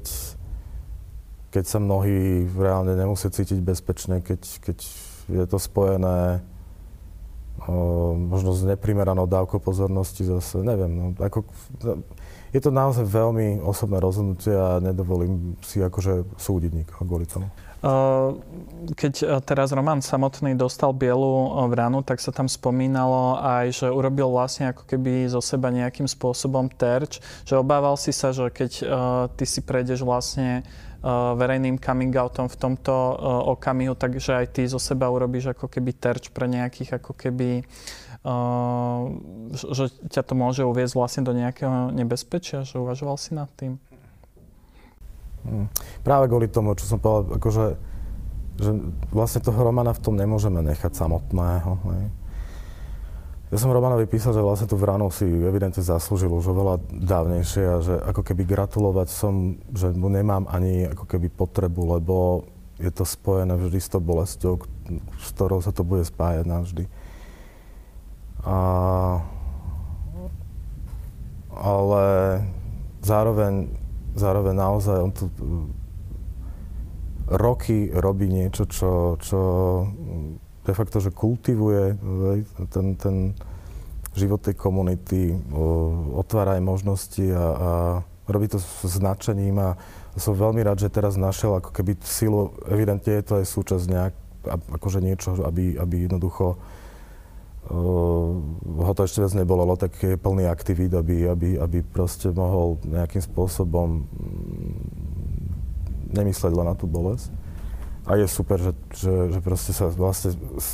keď 1.52 1.64
sa 1.68 1.80
mnohí 1.84 2.48
reálne 2.56 2.96
nemusia 2.96 3.28
cítiť 3.28 3.60
bezpečne, 3.60 4.24
keď, 4.24 4.42
keď 4.64 4.78
je 5.28 5.46
to 5.50 5.58
spojené 5.60 6.40
možno 8.16 8.56
s 8.56 8.64
neprimeranou 8.64 9.28
dávkou 9.28 9.60
pozornosti 9.60 10.24
zase, 10.24 10.64
neviem. 10.64 10.92
No, 10.92 11.06
ako, 11.20 11.44
je 12.56 12.60
to 12.64 12.72
naozaj 12.72 13.04
veľmi 13.04 13.60
osobné 13.62 14.00
rozhodnutie 14.00 14.56
a 14.56 14.80
nedovolím 14.80 15.60
si 15.62 15.84
akože 15.84 16.40
súdiť 16.40 16.72
nikoho 16.74 17.04
kvôli 17.04 17.28
tomu. 17.28 17.52
Keď 18.98 19.14
e, 19.22 19.26
teraz 19.46 19.70
Roman 19.70 20.02
samotný 20.02 20.58
dostal 20.58 20.98
bielu 20.98 21.22
e, 21.22 21.50
vranu, 21.70 22.02
tak 22.02 22.18
sa 22.18 22.34
tam 22.34 22.50
spomínalo 22.50 23.38
aj, 23.38 23.86
že 23.86 23.88
urobil 23.94 24.34
vlastne 24.34 24.74
ako 24.74 24.90
keby 24.90 25.30
zo 25.30 25.46
seba 25.46 25.70
nejakým 25.70 26.10
spôsobom 26.10 26.74
terč, 26.74 27.22
že 27.46 27.54
obával 27.54 27.94
si 27.94 28.10
sa, 28.10 28.34
že 28.34 28.50
keď 28.50 28.72
e, 28.82 28.84
ty 29.38 29.46
si 29.46 29.62
prejdeš 29.62 30.02
vlastne 30.02 30.66
verejným 31.06 31.78
coming 31.78 32.14
outom 32.18 32.50
v 32.50 32.58
tomto 32.58 32.94
okamihu, 33.54 33.94
takže 33.94 34.44
aj 34.44 34.46
ty 34.54 34.66
zo 34.66 34.82
seba 34.82 35.08
urobíš 35.14 35.54
ako 35.54 35.70
keby 35.70 35.94
terč 35.94 36.34
pre 36.34 36.50
nejakých 36.50 37.02
ako 37.02 37.14
keby 37.14 37.62
že 39.56 39.88
ťa 40.12 40.22
to 40.26 40.34
môže 40.36 40.66
uviezť 40.68 40.94
vlastne 41.00 41.24
do 41.24 41.32
nejakého 41.32 41.96
nebezpečia, 41.96 42.68
že 42.68 42.76
uvažoval 42.76 43.16
si 43.16 43.32
nad 43.32 43.48
tým? 43.56 43.80
Hmm. 45.48 45.72
Práve 46.04 46.28
kvôli 46.28 46.52
tomu, 46.52 46.76
čo 46.76 46.84
som 46.92 47.00
povedal, 47.00 47.40
akože, 47.40 47.66
že 48.60 48.72
vlastne 49.16 49.40
toho 49.40 49.64
Romana 49.64 49.96
v 49.96 50.04
tom 50.04 50.20
nemôžeme 50.20 50.60
nechať 50.60 50.92
samotného. 50.92 51.72
Hej. 51.88 52.04
Ja 53.48 53.56
som 53.56 53.72
Romanovi 53.72 54.12
písal, 54.12 54.36
že 54.36 54.44
vlastne 54.44 54.68
tú 54.68 54.76
vranu 54.76 55.08
si 55.08 55.24
evidentne 55.24 55.80
zaslúžil 55.80 56.28
už 56.28 56.52
oveľa 56.52 56.84
dávnejšie 56.92 57.64
a 57.64 57.78
že 57.80 57.96
ako 57.96 58.20
keby 58.20 58.44
gratulovať 58.44 59.08
som, 59.08 59.56
že 59.72 59.96
mu 59.96 60.12
nemám 60.12 60.52
ani 60.52 60.92
ako 60.92 61.08
keby 61.08 61.32
potrebu, 61.32 61.96
lebo 61.96 62.44
je 62.76 62.92
to 62.92 63.08
spojené 63.08 63.56
vždy 63.56 63.80
s 63.80 63.88
tou 63.88 64.04
bolestou, 64.04 64.60
s 65.24 65.32
ktorou 65.32 65.64
sa 65.64 65.72
to 65.72 65.88
bude 65.88 66.04
spájať 66.04 66.44
navždy. 66.44 66.92
A, 68.44 68.60
ale 71.56 72.06
zároveň, 73.00 73.72
zároveň 74.12 74.56
naozaj 74.60 74.98
on 75.00 75.12
tu 75.16 75.26
roky 77.32 77.96
robí 77.96 78.28
niečo, 78.28 78.68
čo, 78.68 79.16
čo 79.24 79.40
de 80.68 80.74
facto, 80.76 81.00
že 81.00 81.16
kultivuje 81.16 81.96
ten, 82.68 83.00
ten 83.00 83.32
život 84.12 84.44
tej 84.44 84.60
komunity, 84.60 85.32
otvára 86.12 86.60
aj 86.60 86.68
možnosti 86.68 87.26
a, 87.32 87.46
a 87.48 87.72
robí 88.28 88.52
to 88.52 88.60
s 88.60 89.00
značením 89.00 89.56
a 89.64 89.80
som 90.20 90.36
veľmi 90.36 90.60
rád, 90.66 90.84
že 90.84 90.92
teraz 90.92 91.16
našiel 91.16 91.62
ako 91.62 91.72
keby 91.72 91.96
silu, 92.04 92.52
evidentne 92.68 93.22
je 93.22 93.24
to 93.24 93.34
aj 93.40 93.46
súčasť 93.48 93.86
nejak, 93.88 94.14
akože 94.76 95.00
niečo, 95.00 95.38
aby, 95.46 95.78
aby 95.78 96.10
jednoducho 96.10 96.58
uh, 96.58 96.60
ho 98.82 98.94
to 98.96 99.06
ešte 99.06 99.22
viac 99.22 99.34
nebolelo, 99.38 99.76
tak 99.78 99.94
je 100.00 100.18
plný 100.18 100.50
aktivít, 100.50 100.98
aby, 100.98 101.30
aby, 101.30 101.50
aby 101.62 101.86
proste 101.86 102.34
mohol 102.34 102.82
nejakým 102.88 103.22
spôsobom 103.22 104.08
mm, 104.08 104.76
nemysleť 106.18 106.52
len 106.56 106.68
na 106.68 106.76
tú 106.76 106.90
bolesť. 106.90 107.30
A 108.08 108.16
je 108.16 108.28
super, 108.32 108.56
že, 108.56 108.72
že, 108.96 109.36
že 109.36 109.40
proste 109.44 109.76
sa 109.76 109.92
vlastne 109.92 110.32
z, 110.58 110.70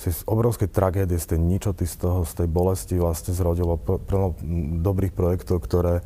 z 0.00 0.20
obrovskej 0.24 0.72
tragédie, 0.72 1.20
z 1.20 1.36
tej 1.36 1.40
ničoty, 1.44 1.84
z 1.84 2.00
toho, 2.00 2.24
z 2.24 2.32
tej 2.44 2.48
bolesti 2.48 2.96
vlastne 2.96 3.36
zrodilo 3.36 3.76
plno 3.80 4.40
dobrých 4.80 5.12
projektov, 5.12 5.60
ktoré, 5.60 6.00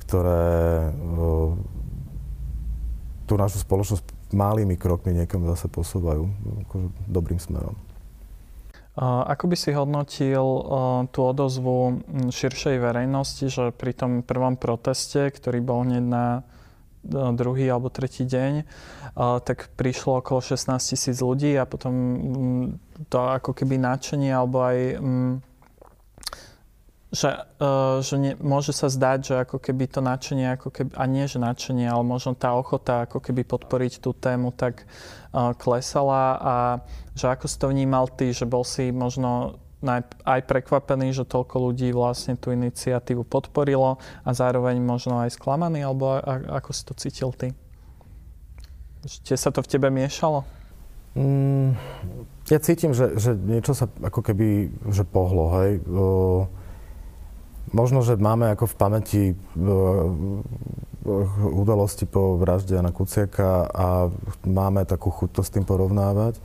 ktoré 0.00 0.88
uh, 0.90 1.52
tú 3.28 3.36
našu 3.36 3.60
spoločnosť 3.60 4.32
malými 4.32 4.80
krokmi 4.80 5.12
niekam 5.12 5.44
zase 5.48 5.68
posúvajú 5.68 6.24
akože 6.68 6.86
dobrým 7.08 7.40
smerom. 7.40 7.76
Ako 8.94 9.50
by 9.50 9.56
si 9.58 9.74
hodnotil 9.74 10.46
tú 11.10 11.20
odozvu 11.26 11.98
širšej 12.30 12.78
verejnosti, 12.78 13.50
že 13.50 13.74
pri 13.74 13.90
tom 13.90 14.22
prvom 14.22 14.54
proteste, 14.54 15.34
ktorý 15.34 15.58
bol 15.58 15.82
hneď 15.82 16.04
na 16.06 16.26
druhý 17.10 17.68
alebo 17.68 17.92
tretí 17.92 18.24
deň, 18.24 18.64
tak 19.44 19.70
prišlo 19.76 20.24
okolo 20.24 20.40
16 20.40 20.74
tisíc 20.80 21.20
ľudí 21.20 21.54
a 21.54 21.68
potom 21.68 21.94
to 23.12 23.18
ako 23.20 23.52
keby 23.52 23.76
nadšenie 23.78 24.32
alebo 24.32 24.64
aj 24.64 24.78
že, 27.14 27.30
uh, 27.62 28.02
že 28.02 28.18
nie, 28.18 28.34
môže 28.42 28.74
sa 28.74 28.90
zdať, 28.90 29.18
že 29.22 29.34
ako 29.46 29.62
keby 29.62 29.86
to 29.86 30.02
nadšenie, 30.02 30.58
ako 30.58 30.68
keby, 30.74 30.90
a 30.98 31.04
nie 31.06 31.24
že 31.30 31.38
nadšenie, 31.38 31.86
ale 31.86 32.02
možno 32.02 32.34
tá 32.34 32.50
ochota 32.58 33.06
ako 33.06 33.22
keby 33.22 33.46
podporiť 33.46 34.02
tú 34.02 34.10
tému 34.10 34.50
tak 34.50 34.82
uh, 35.30 35.54
klesala 35.54 36.24
a 36.42 36.54
že 37.14 37.30
ako 37.30 37.46
si 37.46 37.56
to 37.56 37.70
vnímal 37.70 38.10
ty, 38.10 38.34
že 38.34 38.50
bol 38.50 38.66
si 38.66 38.90
možno 38.90 39.62
aj 40.24 40.40
prekvapený, 40.48 41.12
že 41.12 41.28
toľko 41.28 41.70
ľudí 41.70 41.92
vlastne 41.92 42.34
tú 42.34 42.50
iniciatívu 42.50 43.22
podporilo 43.28 44.00
a 44.24 44.30
zároveň 44.32 44.80
možno 44.80 45.20
aj 45.20 45.36
sklamaný, 45.36 45.84
alebo 45.84 46.16
ako 46.48 46.70
si 46.72 46.82
to 46.88 46.94
cítil 46.96 47.30
ty? 47.36 47.52
Že 49.04 49.36
sa 49.36 49.50
to 49.52 49.60
v 49.60 49.70
tebe 49.70 49.92
miešalo? 49.92 50.48
Mm, 51.14 51.76
ja 52.50 52.58
cítim, 52.58 52.96
že, 52.96 53.14
že 53.20 53.36
niečo 53.36 53.76
sa 53.76 53.86
ako 54.02 54.24
keby 54.24 54.72
že 54.90 55.04
pohlo, 55.06 55.52
hej. 55.60 55.78
Uh, 55.86 56.48
Možno, 57.74 58.06
že 58.06 58.14
máme 58.14 58.54
ako 58.54 58.70
v 58.70 58.78
pamäti 58.78 59.22
e, 59.32 59.36
udalosti 61.42 62.06
po 62.06 62.38
vražde 62.38 62.78
Jana 62.78 62.94
Kuciaka 62.94 63.66
a 63.66 63.86
máme 64.46 64.86
takú 64.86 65.10
chuť 65.10 65.30
to 65.34 65.42
s 65.42 65.50
tým 65.50 65.66
porovnávať. 65.66 66.38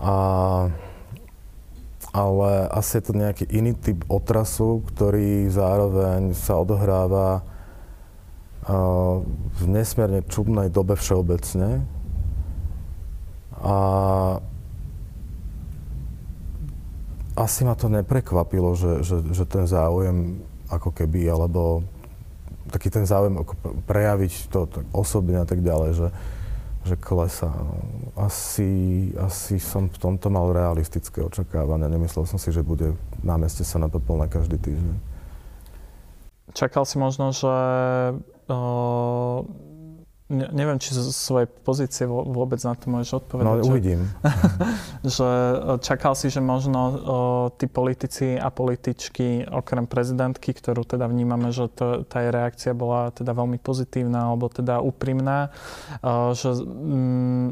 A, 0.00 0.14
ale 2.14 2.70
asi 2.70 3.02
je 3.02 3.10
to 3.10 3.18
nejaký 3.18 3.44
iný 3.50 3.74
typ 3.74 4.06
otrasu, 4.06 4.86
ktorý 4.86 5.50
zároveň 5.50 6.30
sa 6.30 6.62
odohráva 6.62 7.42
e, 7.42 7.42
v 9.58 9.62
nesmierne 9.66 10.22
čudnej 10.30 10.70
dobe 10.70 10.94
všeobecne. 10.94 11.82
A 13.58 13.76
asi 17.34 17.66
ma 17.66 17.74
to 17.74 17.90
neprekvapilo, 17.90 18.78
že, 18.78 19.02
že, 19.02 19.34
že 19.34 19.42
ten 19.42 19.66
záujem 19.66 20.38
ako 20.70 20.94
keby, 20.94 21.26
alebo 21.26 21.82
taký 22.70 22.94
ten 22.94 23.10
záujem 23.10 23.42
ako 23.42 23.58
prejaviť 23.90 24.32
to 24.54 24.70
tak 24.70 24.86
osobne 24.94 25.42
a 25.42 25.46
tak 25.50 25.66
ďalej, 25.66 25.90
že, 25.98 26.06
že 26.84 27.00
klesá. 27.00 27.50
Asi, 28.14 29.10
asi 29.16 29.56
som 29.56 29.88
v 29.88 29.96
tomto 29.96 30.28
mal 30.28 30.52
realistické 30.52 31.24
očakávania. 31.24 31.88
Nemyslel 31.88 32.28
som 32.28 32.36
si, 32.36 32.52
že 32.52 32.60
bude 32.60 32.92
na 33.24 33.40
meste 33.40 33.64
sa 33.64 33.80
na 33.80 33.88
každý 34.28 34.60
týždeň. 34.60 34.96
Čakal 36.54 36.84
si 36.86 37.00
možno, 37.00 37.32
že 37.34 37.50
uh 38.46 39.38
ne, 40.32 40.46
neviem, 40.56 40.80
či 40.80 40.96
zo 40.96 41.04
svojej 41.12 41.44
pozície 41.44 42.08
vôbec 42.08 42.56
na 42.64 42.72
to 42.72 42.88
môžeš 42.88 43.24
odpovedať. 43.24 43.60
No, 43.60 43.68
uvidím. 43.68 44.00
Že, 45.04 45.12
že 45.12 45.30
čakal 45.84 46.16
si, 46.16 46.32
že 46.32 46.40
možno 46.40 46.80
o, 46.80 46.92
tí 47.52 47.68
politici 47.68 48.40
a 48.40 48.48
političky, 48.48 49.44
okrem 49.44 49.84
prezidentky, 49.84 50.56
ktorú 50.56 50.88
teda 50.88 51.04
vnímame, 51.04 51.52
že 51.52 51.68
to, 51.68 52.08
tá 52.08 52.24
jej 52.24 52.32
reakcia 52.32 52.72
bola 52.72 53.12
teda 53.12 53.36
veľmi 53.36 53.60
pozitívna 53.60 54.32
alebo 54.32 54.48
teda 54.48 54.80
úprimná, 54.80 55.52
o, 56.00 56.32
že, 56.32 56.56
mm, 56.56 57.48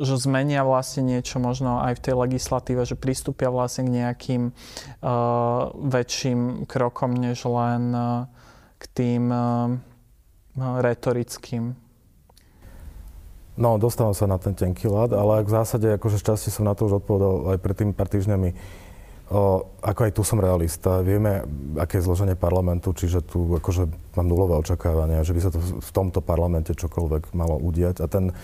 že 0.00 0.14
zmenia 0.16 0.64
vlastne 0.64 1.04
niečo 1.04 1.36
možno 1.36 1.84
aj 1.84 2.00
v 2.00 2.02
tej 2.08 2.14
legislatíve, 2.16 2.88
že 2.88 2.96
pristúpia 2.96 3.52
vlastne 3.52 3.84
k 3.84 3.94
nejakým 4.00 4.42
uh, 4.48 5.68
väčším 5.74 6.64
krokom, 6.64 7.12
než 7.12 7.44
len 7.44 7.92
uh, 7.92 8.24
k 8.78 8.84
tým 8.94 9.24
uh, 9.28 9.76
retorickým. 10.56 11.74
No, 13.54 13.78
dostávam 13.78 14.14
sa 14.18 14.26
na 14.26 14.34
ten 14.34 14.50
tenký 14.50 14.90
ľad, 14.90 15.14
ale 15.14 15.46
v 15.46 15.50
zásade 15.50 15.86
akože 15.94 16.18
šťastie 16.18 16.50
som 16.50 16.66
na 16.66 16.74
to 16.74 16.90
už 16.90 17.06
odpovedal 17.06 17.54
aj 17.54 17.58
pred 17.62 17.76
tým 17.78 17.90
pár 17.94 18.10
týždňami. 18.10 18.50
O, 19.30 19.70
ako 19.80 20.00
aj 20.10 20.12
tu 20.12 20.22
som 20.26 20.42
realista, 20.42 21.00
vieme, 21.06 21.46
aké 21.78 22.02
je 22.02 22.06
zloženie 22.06 22.34
parlamentu, 22.34 22.90
čiže 22.92 23.22
tu 23.22 23.56
akože 23.56 23.88
mám 24.18 24.26
nulové 24.26 24.58
očakávania, 24.58 25.22
že 25.22 25.32
by 25.32 25.40
sa 25.40 25.50
to 25.54 25.62
v 25.62 25.90
tomto 25.94 26.18
parlamente 26.18 26.74
čokoľvek 26.74 27.30
malo 27.32 27.56
udiať. 27.62 28.02
A 28.02 28.06
ten, 28.10 28.34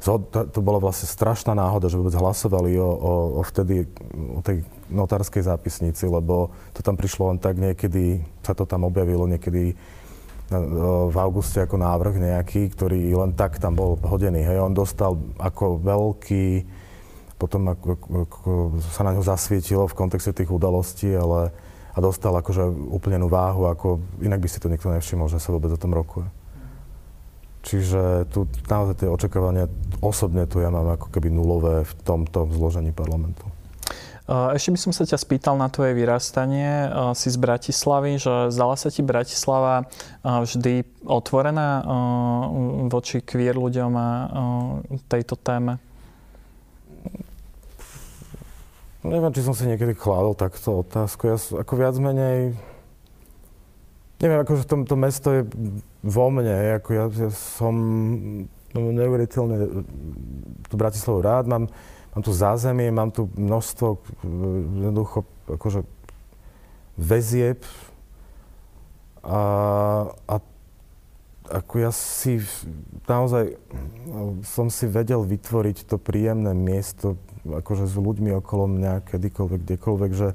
to 0.00 0.60
bola 0.62 0.80
vlastne 0.80 1.10
strašná 1.10 1.52
náhoda, 1.52 1.92
že 1.92 1.98
vôbec 1.98 2.14
hlasovali 2.16 2.78
o, 2.78 2.88
o, 2.88 3.12
o 3.36 3.40
vtedy, 3.44 3.90
o 4.16 4.40
tej 4.40 4.64
notárskej 4.88 5.44
zápisnici, 5.44 6.08
lebo 6.08 6.54
to 6.72 6.80
tam 6.80 6.94
prišlo 6.96 7.34
len 7.34 7.38
tak 7.42 7.58
niekedy, 7.58 8.24
sa 8.40 8.56
to 8.56 8.64
tam 8.64 8.88
objavilo 8.88 9.28
niekedy 9.28 9.76
v 10.50 11.16
auguste 11.16 11.62
ako 11.62 11.78
návrh 11.78 12.18
nejaký, 12.18 12.74
ktorý 12.74 13.14
len 13.14 13.32
tak 13.38 13.62
tam 13.62 13.78
bol 13.78 13.94
hodený. 14.02 14.42
Hej. 14.42 14.58
On 14.58 14.74
dostal 14.74 15.14
ako 15.38 15.78
veľký, 15.78 16.66
potom 17.38 17.70
ako, 17.70 17.88
ako 18.26 18.50
sa 18.82 19.06
na 19.06 19.14
ňo 19.14 19.22
zasvietilo 19.22 19.86
v 19.86 19.96
kontexte 19.96 20.34
tých 20.34 20.50
udalostí, 20.50 21.14
ale 21.14 21.54
a 21.90 21.98
dostal 21.98 22.30
akože 22.34 22.70
úplnenú 22.90 23.26
váhu, 23.26 23.66
ako 23.66 23.98
inak 24.22 24.38
by 24.38 24.48
si 24.50 24.62
to 24.62 24.70
nikto 24.70 24.90
nevšimol, 24.94 25.26
že 25.26 25.42
sa 25.42 25.50
vôbec 25.50 25.74
o 25.74 25.80
tom 25.80 25.90
rokuje. 25.90 26.26
Čiže 27.60 28.30
tu 28.32 28.48
naozaj 28.70 29.04
tie 29.04 29.08
očakávania 29.10 29.68
osobne 30.00 30.48
tu 30.48 30.64
ja 30.64 30.72
mám 30.72 30.96
ako 30.96 31.12
keby 31.12 31.28
nulové 31.28 31.84
v 31.84 31.92
tomto 32.00 32.48
zložení 32.54 32.94
parlamentu. 32.94 33.44
Ešte 34.30 34.70
by 34.70 34.78
som 34.78 34.92
sa 34.94 35.02
ťa 35.02 35.18
spýtal 35.18 35.58
na 35.58 35.66
tvoje 35.66 35.90
vyrastanie. 35.90 36.86
Si 37.18 37.34
z 37.34 37.34
Bratislavy, 37.34 38.14
že 38.22 38.54
zdala 38.54 38.78
sa 38.78 38.86
ti 38.86 39.02
Bratislava 39.02 39.90
vždy 40.22 40.86
otvorená 41.02 41.82
voči 42.86 43.26
queer 43.26 43.58
ľuďom 43.58 43.90
a 43.98 44.08
tejto 45.10 45.34
téme? 45.34 45.82
Neviem, 49.02 49.34
či 49.34 49.42
som 49.42 49.56
si 49.56 49.66
niekedy 49.66 49.98
kládol 49.98 50.38
takto 50.38 50.86
otázku. 50.86 51.26
Ja 51.26 51.34
ako 51.34 51.72
viac 51.74 51.98
menej... 51.98 52.54
Neviem, 54.20 54.44
akože 54.44 54.62
to, 54.68 54.84
to 54.84 54.94
mesto 54.94 55.28
je 55.32 55.42
vo 56.04 56.28
mne. 56.30 56.78
Ako 56.78 56.88
ja, 56.92 57.04
ja 57.08 57.32
som 57.32 57.74
neuveriteľne 58.76 59.82
tú 60.68 60.74
Bratislavu 60.78 61.18
rád. 61.24 61.50
Mám, 61.50 61.72
mám 62.14 62.22
tu 62.22 62.32
zázemie, 62.32 62.90
mám 62.90 63.10
tu 63.10 63.30
množstvo 63.38 64.02
jednoducho 64.78 65.24
akože 65.46 65.86
väzieb. 66.98 67.62
A, 69.20 69.40
a 70.26 70.34
ako 71.50 71.74
ja 71.82 71.90
si 71.90 72.38
naozaj 73.10 73.58
som 74.46 74.70
si 74.70 74.86
vedel 74.86 75.26
vytvoriť 75.26 75.90
to 75.90 75.98
príjemné 75.98 76.54
miesto 76.54 77.18
akože 77.42 77.90
s 77.90 77.96
ľuďmi 77.96 78.36
okolo 78.38 78.70
mňa, 78.70 79.02
kedykoľvek, 79.08 79.60
kdekoľvek, 79.66 80.10
že, 80.12 80.28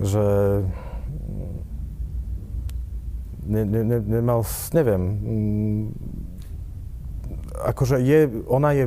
že 0.00 0.24
ne, 3.44 3.62
ne, 3.64 3.98
nemal, 4.00 4.42
neviem, 4.72 5.02
akože 7.58 7.98
je, 7.98 8.30
ona 8.46 8.70
je 8.74 8.84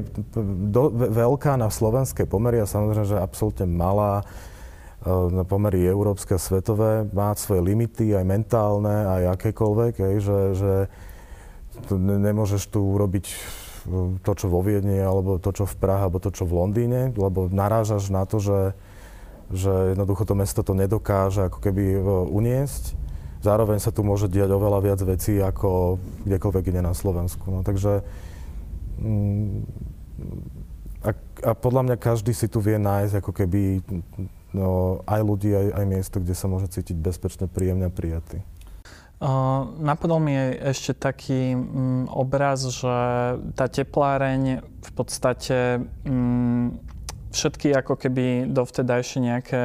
do, 0.72 0.92
veľká 0.92 1.60
na 1.60 1.68
slovenské 1.68 2.24
pomery 2.24 2.64
a 2.64 2.70
samozrejme, 2.70 3.08
že 3.08 3.20
absolútne 3.20 3.68
malá 3.68 4.24
e, 4.24 5.12
na 5.12 5.44
pomery 5.44 5.84
európske 5.84 6.36
a 6.36 6.42
svetové, 6.42 7.08
má 7.12 7.36
svoje 7.36 7.62
limity, 7.62 8.16
aj 8.16 8.26
mentálne, 8.26 8.96
aj 9.20 9.24
akékoľvek, 9.40 9.94
aj, 10.00 10.16
že, 10.24 10.40
že 10.56 10.74
ne, 11.96 12.18
nemôžeš 12.32 12.72
tu 12.72 12.80
urobiť 12.80 13.26
e, 13.28 13.36
to, 14.24 14.32
čo 14.32 14.48
vo 14.48 14.64
Viedni, 14.64 14.98
alebo 15.00 15.38
to, 15.38 15.52
čo 15.52 15.68
v 15.68 15.76
Prahe, 15.76 16.08
alebo 16.08 16.24
to, 16.24 16.32
čo 16.32 16.48
v 16.48 16.56
Londýne, 16.56 17.12
lebo 17.12 17.52
narážaš 17.52 18.08
na 18.08 18.24
to, 18.24 18.40
že, 18.40 18.62
že 19.52 19.98
jednoducho 19.98 20.24
to 20.24 20.34
mesto 20.34 20.62
to 20.64 20.72
nedokáže 20.72 21.52
ako 21.52 21.60
keby 21.60 21.84
e, 21.96 22.00
uniesť. 22.32 22.98
Zároveň 23.42 23.82
sa 23.82 23.90
tu 23.90 24.06
môže 24.06 24.30
diať 24.30 24.54
oveľa 24.54 24.80
viac 24.86 25.00
vecí 25.02 25.42
ako 25.42 25.98
kdekoľvek 26.30 26.64
ide 26.70 26.82
na 26.86 26.94
Slovensku. 26.94 27.50
No, 27.50 27.66
takže 27.66 28.06
a, 31.02 31.12
a 31.46 31.52
podľa 31.58 31.82
mňa 31.90 31.98
každý 31.98 32.32
si 32.32 32.46
tu 32.46 32.62
vie 32.62 32.78
nájsť 32.78 33.14
ako 33.18 33.32
keby 33.34 33.82
no, 34.54 35.02
aj 35.10 35.22
ľudí, 35.26 35.52
aj, 35.52 35.68
aj 35.82 35.86
miesto, 35.90 36.18
kde 36.22 36.36
sa 36.38 36.46
môže 36.46 36.70
cítiť 36.70 36.98
bezpečne, 36.98 37.46
príjemne 37.50 37.90
a 37.90 37.94
prijatý. 37.94 38.46
Uh, 39.22 39.70
napadol 39.78 40.18
mi 40.18 40.34
ešte 40.58 40.98
taký 40.98 41.54
um, 41.54 42.10
obraz, 42.10 42.66
že 42.66 42.98
tá 43.54 43.70
tepláreň 43.70 44.66
v 44.66 44.92
podstate 44.98 45.86
um, 46.10 46.74
všetky 47.30 47.70
ako 47.70 48.02
keby 48.02 48.50
dovtedajšie 48.50 49.20
nejaké 49.22 49.62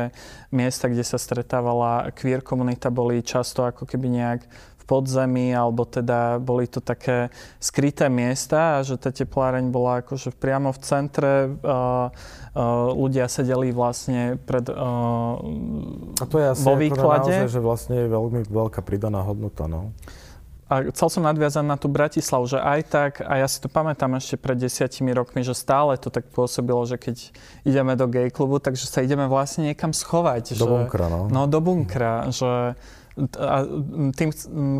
miesta, 0.52 0.92
kde 0.92 1.00
sa 1.02 1.16
stretávala 1.16 2.12
queer 2.12 2.44
komunita, 2.44 2.92
boli 2.92 3.24
často 3.24 3.64
ako 3.64 3.88
keby 3.88 4.06
nejak 4.12 4.40
podzemí, 4.86 5.50
alebo 5.50 5.82
teda 5.82 6.38
boli 6.38 6.70
to 6.70 6.78
také 6.78 7.34
skryté 7.58 8.06
miesta 8.06 8.78
a 8.78 8.86
že 8.86 8.94
tá 8.96 9.10
tepláreň 9.10 9.74
bola 9.74 10.06
akože 10.06 10.30
priamo 10.38 10.70
v 10.70 10.78
centre. 10.78 11.32
Uh, 11.60 12.08
uh, 12.54 12.94
ľudia 12.94 13.26
sedeli 13.26 13.74
vlastne 13.74 14.38
pred 14.46 14.70
uh, 14.70 16.22
A 16.22 16.24
to 16.24 16.38
je 16.38 16.46
asi 16.54 16.62
vo 16.62 16.78
výklade. 16.78 17.34
Naozaj, 17.34 17.50
že 17.50 17.60
vlastne 17.60 17.94
je 18.00 18.08
veľmi 18.08 18.46
veľká 18.46 18.80
pridaná 18.86 19.26
hodnota, 19.26 19.66
no. 19.66 19.90
A 20.66 20.82
chcel 20.90 21.06
som 21.06 21.22
nadviazať 21.22 21.62
na 21.62 21.78
tú 21.78 21.86
Bratislavu, 21.86 22.50
že 22.50 22.58
aj 22.58 22.80
tak, 22.90 23.12
a 23.22 23.38
ja 23.38 23.46
si 23.46 23.62
to 23.62 23.70
pamätám 23.70 24.18
ešte 24.18 24.34
pred 24.34 24.58
desiatimi 24.58 25.14
rokmi, 25.14 25.46
že 25.46 25.54
stále 25.54 25.94
to 25.94 26.10
tak 26.10 26.26
pôsobilo, 26.34 26.82
že 26.82 26.98
keď 26.98 27.30
ideme 27.62 27.94
do 27.94 28.10
gay 28.10 28.34
klubu, 28.34 28.58
takže 28.58 28.90
sa 28.90 28.98
ideme 28.98 29.30
vlastne 29.30 29.70
niekam 29.70 29.94
schovať. 29.94 30.58
Do 30.58 30.66
že, 30.66 30.66
bunkra, 30.66 31.06
no. 31.06 31.30
No, 31.30 31.46
do 31.46 31.62
bunkra, 31.62 32.34
že 32.34 32.74
a 33.16 33.64
tým 34.12 34.28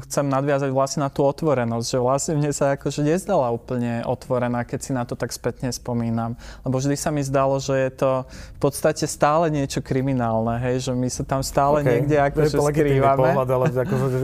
chcem 0.05 0.27
nadviazať 0.29 0.69
vlastne 0.69 1.01
na 1.01 1.09
tú 1.09 1.25
otvorenosť, 1.25 1.87
že 1.89 1.99
vlastne 1.99 2.35
mne 2.37 2.53
sa 2.53 2.77
akože 2.77 3.01
nezdala 3.01 3.49
úplne 3.49 4.05
otvorená, 4.05 4.61
keď 4.69 4.81
si 4.85 4.93
na 4.93 5.09
to 5.09 5.17
tak 5.17 5.33
spätne 5.33 5.73
spomínam. 5.73 6.37
Lebo 6.61 6.77
vždy 6.77 7.01
sa 7.01 7.09
mi 7.09 7.25
zdalo, 7.25 7.57
že 7.57 7.73
je 7.73 7.91
to 7.97 8.11
v 8.29 8.61
podstate 8.61 9.09
stále 9.09 9.49
niečo 9.49 9.81
kriminálne, 9.81 10.61
hej, 10.61 10.85
že 10.85 10.93
my 10.93 11.09
sa 11.09 11.25
tam 11.25 11.41
stále 11.41 11.81
okay. 11.81 11.97
niekde 11.97 12.17
akože 12.21 12.57
skrývame. 12.61 13.33
Pohľad, 13.33 13.49
ale 13.49 13.67
ako, 13.73 13.95
že, 14.13 14.19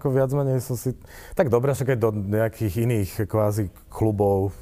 ako 0.00 0.06
viac 0.08 0.30
menej 0.32 0.64
som 0.64 0.80
si... 0.80 0.96
Tak 1.36 1.52
dobre, 1.52 1.76
však 1.76 1.92
aj 1.92 1.98
do 2.00 2.10
nejakých 2.16 2.74
iných 2.88 3.10
kvázi 3.28 3.68
klubov 3.92 4.56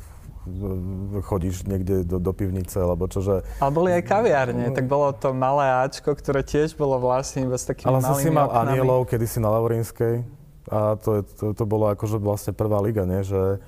chodíš 1.22 1.62
niekde 1.70 2.02
do, 2.02 2.18
do 2.18 2.32
pivnice, 2.34 2.74
alebo 2.82 3.06
čože... 3.06 3.46
Ale 3.62 3.70
boli 3.70 3.94
aj 3.94 4.02
kaviárne, 4.02 4.74
tak 4.74 4.90
bolo 4.90 5.14
to 5.14 5.30
malé 5.30 5.86
Ačko, 5.86 6.18
ktoré 6.18 6.42
tiež 6.42 6.74
bolo 6.74 6.98
vlastne 6.98 7.46
bez 7.46 7.62
takými 7.62 7.86
Ale 7.86 7.98
malými 8.02 8.22
si 8.22 8.28
mal 8.34 8.50
oknami. 8.50 8.74
Anielov 8.74 9.06
kedysi 9.06 9.38
na 9.38 9.54
Laurínskej 9.54 10.26
a 10.66 10.98
to, 10.98 11.22
to, 11.22 11.44
to 11.54 11.64
bolo 11.66 11.90
akože 11.94 12.18
vlastne 12.18 12.52
prvá 12.54 12.82
liga, 12.82 13.06
nie? 13.06 13.22
že 13.22 13.62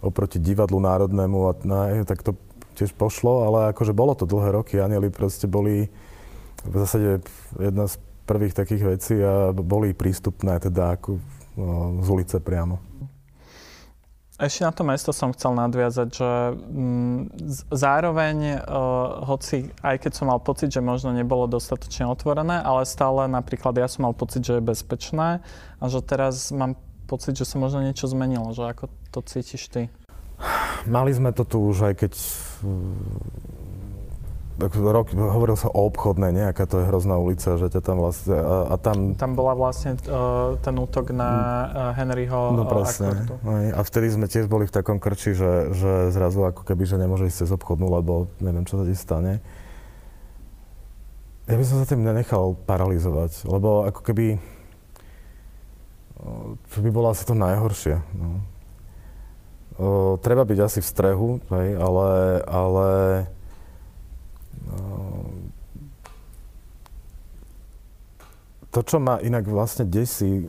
oproti 0.00 0.40
divadlu 0.40 0.80
národnému 0.80 1.38
a 1.48 1.52
ne, 1.64 2.04
tak 2.04 2.24
to 2.24 2.36
tiež 2.76 2.96
pošlo, 2.96 3.44
ale 3.48 3.58
akože 3.76 3.92
bolo 3.92 4.16
to 4.16 4.24
dlhé 4.24 4.56
roky. 4.56 4.80
Anieli 4.80 5.12
proste 5.12 5.44
boli 5.44 5.92
v 6.64 6.74
zásade 6.76 7.20
jedna 7.56 7.88
z 7.88 8.00
prvých 8.24 8.56
takých 8.56 8.82
vecí 8.96 9.16
a 9.20 9.52
boli 9.52 9.92
prístupné 9.92 10.56
teda 10.60 10.96
ako 10.96 11.20
no, 11.56 12.00
z 12.04 12.08
ulice 12.08 12.36
priamo. 12.40 12.80
Ešte 14.40 14.64
na 14.64 14.72
to 14.72 14.88
mesto 14.88 15.12
som 15.12 15.36
chcel 15.36 15.52
nadviazať, 15.52 16.08
že 16.08 16.30
mm, 16.56 17.20
zároveň, 17.68 18.64
uh, 18.64 19.28
hoci 19.28 19.68
aj 19.84 20.00
keď 20.00 20.12
som 20.16 20.32
mal 20.32 20.40
pocit, 20.40 20.72
že 20.72 20.80
možno 20.80 21.12
nebolo 21.12 21.44
dostatočne 21.44 22.08
otvorené, 22.08 22.56
ale 22.64 22.88
stále 22.88 23.28
napríklad 23.28 23.76
ja 23.76 23.84
som 23.84 24.08
mal 24.08 24.16
pocit, 24.16 24.40
že 24.40 24.56
je 24.56 24.64
bezpečné 24.64 25.44
a 25.76 25.84
že 25.92 26.00
teraz 26.00 26.48
mám 26.56 26.80
pocit, 27.04 27.36
že 27.36 27.44
sa 27.44 27.60
možno 27.60 27.84
niečo 27.84 28.08
zmenilo, 28.08 28.56
že 28.56 28.64
ako 28.64 28.88
to 29.12 29.20
cítiš 29.28 29.68
ty? 29.68 29.82
Mali 30.88 31.12
sme 31.12 31.36
to 31.36 31.44
tu 31.44 31.60
už 31.60 31.92
aj 31.92 31.94
keď 32.00 32.12
rok, 34.68 35.16
hovoril 35.16 35.56
sa 35.56 35.72
o 35.72 35.88
obchodnej, 35.88 36.36
nejaká 36.36 36.68
to 36.68 36.84
je 36.84 36.88
hrozná 36.92 37.16
ulica, 37.16 37.56
že 37.56 37.72
ťa 37.72 37.80
tam 37.80 37.96
vlastne, 38.04 38.36
a, 38.36 38.56
a 38.70 38.74
tam... 38.76 39.16
Tam 39.16 39.32
bola 39.32 39.56
vlastne 39.56 39.96
uh, 40.04 40.60
ten 40.60 40.76
útok 40.76 41.16
na 41.16 41.30
uh, 41.32 41.96
Henryho 41.96 42.52
No 42.52 42.68
presne. 42.68 43.24
A 43.72 43.80
vtedy 43.80 44.12
sme 44.12 44.28
tiež 44.28 44.46
boli 44.46 44.68
v 44.68 44.74
takom 44.74 45.00
krči, 45.00 45.32
že, 45.32 45.72
že 45.72 45.92
zrazu 46.12 46.44
ako 46.44 46.68
keby, 46.68 46.84
že 46.84 47.00
nemôže 47.00 47.26
ísť 47.32 47.48
cez 47.48 47.50
obchodnú, 47.56 47.88
lebo 47.88 48.28
neviem, 48.44 48.68
čo 48.68 48.76
sa 48.76 48.84
ti 48.84 48.92
stane. 48.92 49.40
Ja 51.48 51.58
by 51.58 51.64
som 51.66 51.82
sa 51.82 51.88
tým 51.88 52.04
nenechal 52.04 52.54
paralizovať, 52.68 53.48
lebo 53.48 53.88
ako 53.88 54.00
keby... 54.06 54.38
To 56.76 56.76
by 56.84 56.90
bolo 56.92 57.08
asi 57.08 57.24
to 57.24 57.32
najhoršie. 57.32 57.96
No. 58.12 58.44
O, 59.80 59.86
treba 60.20 60.44
byť 60.44 60.58
asi 60.60 60.84
v 60.84 60.90
strehu, 60.92 61.28
hej, 61.48 61.80
ale, 61.80 62.08
ale 62.44 62.88
to, 68.70 68.80
čo 68.86 69.02
ma 69.02 69.18
inak 69.18 69.50
vlastne 69.50 69.82
desí, 69.82 70.46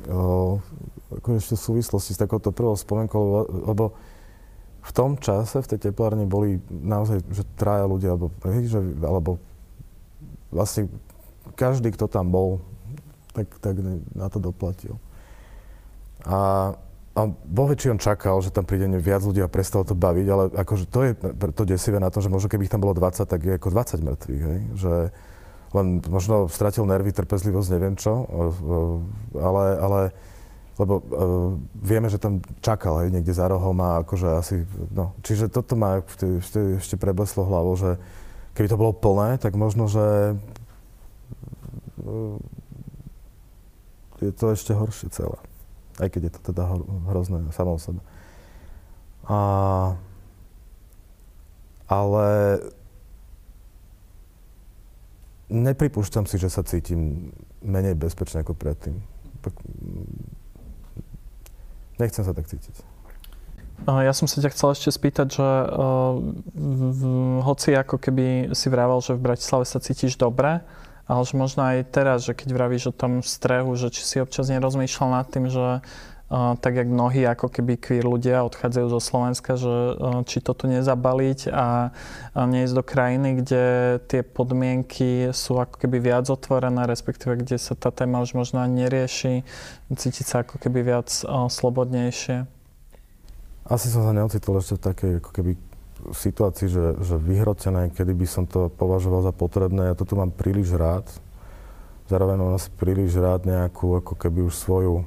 ešte 1.25 1.53
v 1.57 1.65
súvislosti 1.65 2.13
s 2.13 2.21
takouto 2.21 2.53
prvou 2.53 2.77
spomienkou, 2.77 3.49
lebo 3.65 3.97
v 4.81 4.91
tom 4.93 5.17
čase 5.17 5.61
v 5.61 5.69
tej 5.73 5.89
teplárni 5.89 6.25
boli 6.25 6.61
naozaj, 6.69 7.21
že 7.33 7.43
traja 7.57 7.85
ľudia, 7.85 8.13
alebo, 8.17 8.33
že, 8.45 8.81
alebo 9.01 9.37
vlastne 10.53 10.89
každý, 11.57 11.93
kto 11.93 12.09
tam 12.09 12.29
bol, 12.29 12.61
tak, 13.33 13.49
tak 13.61 13.77
na 14.13 14.27
to 14.29 14.37
doplatil. 14.37 14.97
A, 16.25 16.73
a 17.11 17.27
vo 17.27 17.63
väčšom 17.67 17.99
čakal, 17.99 18.39
že 18.39 18.55
tam 18.55 18.63
príde 18.63 18.87
viac 18.95 19.19
ľudí 19.19 19.43
a 19.43 19.51
prestalo 19.51 19.83
to 19.83 19.91
baviť, 19.91 20.27
ale 20.31 20.43
akože 20.55 20.85
to 20.87 20.99
je 21.03 21.11
to 21.51 21.63
desivé 21.67 21.99
na 21.99 22.07
tom, 22.07 22.23
že 22.23 22.31
možno 22.31 22.47
keby 22.47 22.65
ich 22.67 22.71
tam 22.71 22.79
bolo 22.79 22.95
20, 22.95 23.27
tak 23.27 23.43
je 23.43 23.59
ako 23.59 23.67
20 23.67 24.07
mŕtvych, 24.07 24.43
hej? 24.47 24.59
Že, 24.79 24.93
len 25.71 25.87
možno 26.07 26.47
stratil 26.47 26.87
nervy, 26.87 27.11
trpezlivosť, 27.11 27.69
neviem 27.75 27.95
čo, 27.99 28.27
ale, 29.35 29.65
ale 29.79 30.01
lebo 30.79 30.93
uh, 30.97 31.03
vieme, 31.77 32.07
že 32.07 32.17
tam 32.17 32.39
čakal 32.63 33.05
aj 33.05 33.11
niekde 33.11 33.35
za 33.35 33.45
rohom 33.45 33.75
a 33.83 34.01
akože 34.01 34.27
asi, 34.39 34.55
no, 34.89 35.13
čiže 35.21 35.51
toto 35.51 35.75
ma 35.75 35.99
vtedy, 36.01 36.41
vtedy 36.41 36.69
ešte 36.79 36.95
prebleslo 36.95 37.43
hlavou, 37.45 37.75
že 37.75 37.99
keby 38.55 38.67
to 38.71 38.79
bolo 38.79 38.95
plné, 38.95 39.37
tak 39.37 39.53
možno, 39.59 39.85
že 39.91 40.39
uh, 42.01 42.39
je 44.23 44.31
to 44.31 44.55
ešte 44.55 44.71
horšie 44.73 45.11
celé. 45.11 45.37
Aj 45.99 46.07
keď 46.07 46.29
je 46.29 46.31
to 46.37 46.41
teda 46.53 46.63
hrozné 47.11 47.51
samo 47.51 47.75
o 47.75 47.79
sebe. 47.81 47.99
A, 49.27 49.39
ale 51.91 52.27
nepripúšťam 55.51 56.23
si, 56.25 56.39
že 56.39 56.47
sa 56.47 56.63
cítim 56.63 57.33
menej 57.59 57.99
bezpečne 57.99 58.41
ako 58.41 58.55
predtým. 58.55 59.03
Nechcem 61.99 62.23
sa 62.23 62.31
tak 62.31 62.47
cítiť. 62.47 62.87
Ja 63.81 64.13
som 64.13 64.29
sa 64.29 64.45
ťa 64.45 64.53
chcel 64.53 64.69
ešte 64.77 64.89
spýtať, 64.93 65.27
že 65.41 65.41
uh, 65.41 66.13
v, 66.53 67.01
hoci 67.41 67.73
ako 67.73 67.97
keby 67.97 68.53
si 68.53 68.69
vravel, 68.69 69.01
že 69.01 69.17
v 69.17 69.25
Bratislave 69.25 69.65
sa 69.65 69.81
cítiš 69.81 70.21
dobre, 70.21 70.61
ale 71.11 71.27
že 71.27 71.35
možno 71.35 71.67
aj 71.67 71.91
teraz, 71.91 72.23
že 72.23 72.31
keď 72.31 72.55
vravíš 72.55 72.95
o 72.95 72.95
tom 72.95 73.19
strehu, 73.19 73.75
že 73.75 73.91
či 73.91 74.07
si 74.07 74.15
občas 74.23 74.47
nerozmýšľal 74.47 75.09
nad 75.11 75.27
tým, 75.27 75.51
že 75.51 75.83
tak 76.63 76.79
jak 76.79 76.87
mnohí 76.87 77.27
ako 77.27 77.51
keby 77.51 77.75
queer 77.75 78.07
ľudia 78.07 78.47
odchádzajú 78.47 78.87
zo 78.87 79.01
Slovenska, 79.03 79.59
že 79.59 79.99
či 80.31 80.39
to 80.39 80.55
tu 80.55 80.71
nezabaliť 80.71 81.51
a, 81.51 81.91
a 82.31 82.39
neísť 82.47 82.71
do 82.71 82.83
krajiny, 82.87 83.43
kde 83.43 83.63
tie 84.07 84.23
podmienky 84.23 85.35
sú 85.35 85.59
ako 85.59 85.83
keby 85.83 85.99
viac 85.99 86.31
otvorené, 86.31 86.87
respektíve 86.87 87.35
kde 87.43 87.59
sa 87.59 87.75
tá 87.75 87.91
téma 87.91 88.23
už 88.23 88.31
možno 88.31 88.63
ani 88.63 88.87
nerieši, 88.87 89.43
cítiť 89.91 90.23
sa 90.23 90.47
ako 90.47 90.55
keby 90.63 90.87
viac 90.87 91.11
o, 91.27 91.51
slobodnejšie. 91.51 92.47
Asi 93.67 93.91
som 93.91 94.07
sa 94.07 94.15
neocitol 94.15 94.63
ešte 94.63 94.79
v 94.79 94.83
takej 94.87 95.11
ako 95.19 95.31
keby 95.35 95.51
situácii, 96.09 96.67
že, 96.67 96.85
že 97.05 97.15
vyhrotené, 97.21 97.93
kedy 97.93 98.13
by 98.17 98.25
som 98.25 98.43
to 98.49 98.73
považoval 98.73 99.21
za 99.21 99.33
potrebné. 99.33 99.93
Ja 99.93 99.95
to 99.95 100.09
tu 100.09 100.17
mám 100.17 100.33
príliš 100.33 100.73
rád. 100.73 101.05
Zároveň 102.09 102.35
mám 102.41 102.57
asi 102.57 102.73
príliš 102.73 103.15
rád 103.15 103.45
nejakú 103.45 104.01
ako 104.01 104.17
keby 104.17 104.49
už 104.49 104.57
svoju 104.57 105.05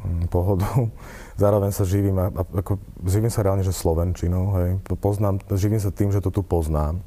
Mm, 0.00 0.26
pohodu. 0.32 0.66
Zároveň 1.42 1.70
sa 1.70 1.84
živím, 1.84 2.16
ako, 2.32 2.80
živím 3.04 3.28
sa 3.28 3.44
reálne, 3.44 3.62
že 3.62 3.76
slovenčinou, 3.76 4.44
hej. 4.58 4.70
Poznám, 4.98 5.44
živím 5.52 5.78
sa 5.78 5.92
tým, 5.92 6.08
že 6.10 6.24
to 6.24 6.32
tu 6.32 6.40
poznám. 6.40 7.04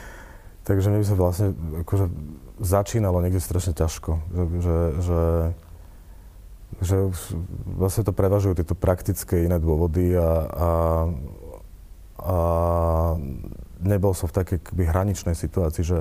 Takže 0.68 0.88
mi 0.88 1.02
by 1.02 1.06
sa 1.06 1.16
vlastne 1.18 1.48
akože 1.82 2.06
začínalo 2.60 3.18
niekde 3.24 3.40
strašne 3.42 3.72
ťažko, 3.72 4.20
že, 4.30 4.44
že, 4.60 4.78
že, 5.00 5.22
že 6.84 6.96
vlastne 7.64 8.04
to 8.04 8.12
prevažujú 8.12 8.60
tieto 8.60 8.76
praktické 8.76 9.48
iné 9.48 9.56
dôvody 9.56 10.14
a, 10.14 10.20
a, 10.20 10.28
a 12.20 12.38
nebol 13.80 14.12
som 14.12 14.28
v 14.28 14.36
takej 14.44 14.58
hraničnej 14.76 15.32
situácii, 15.32 15.82
že, 15.82 16.00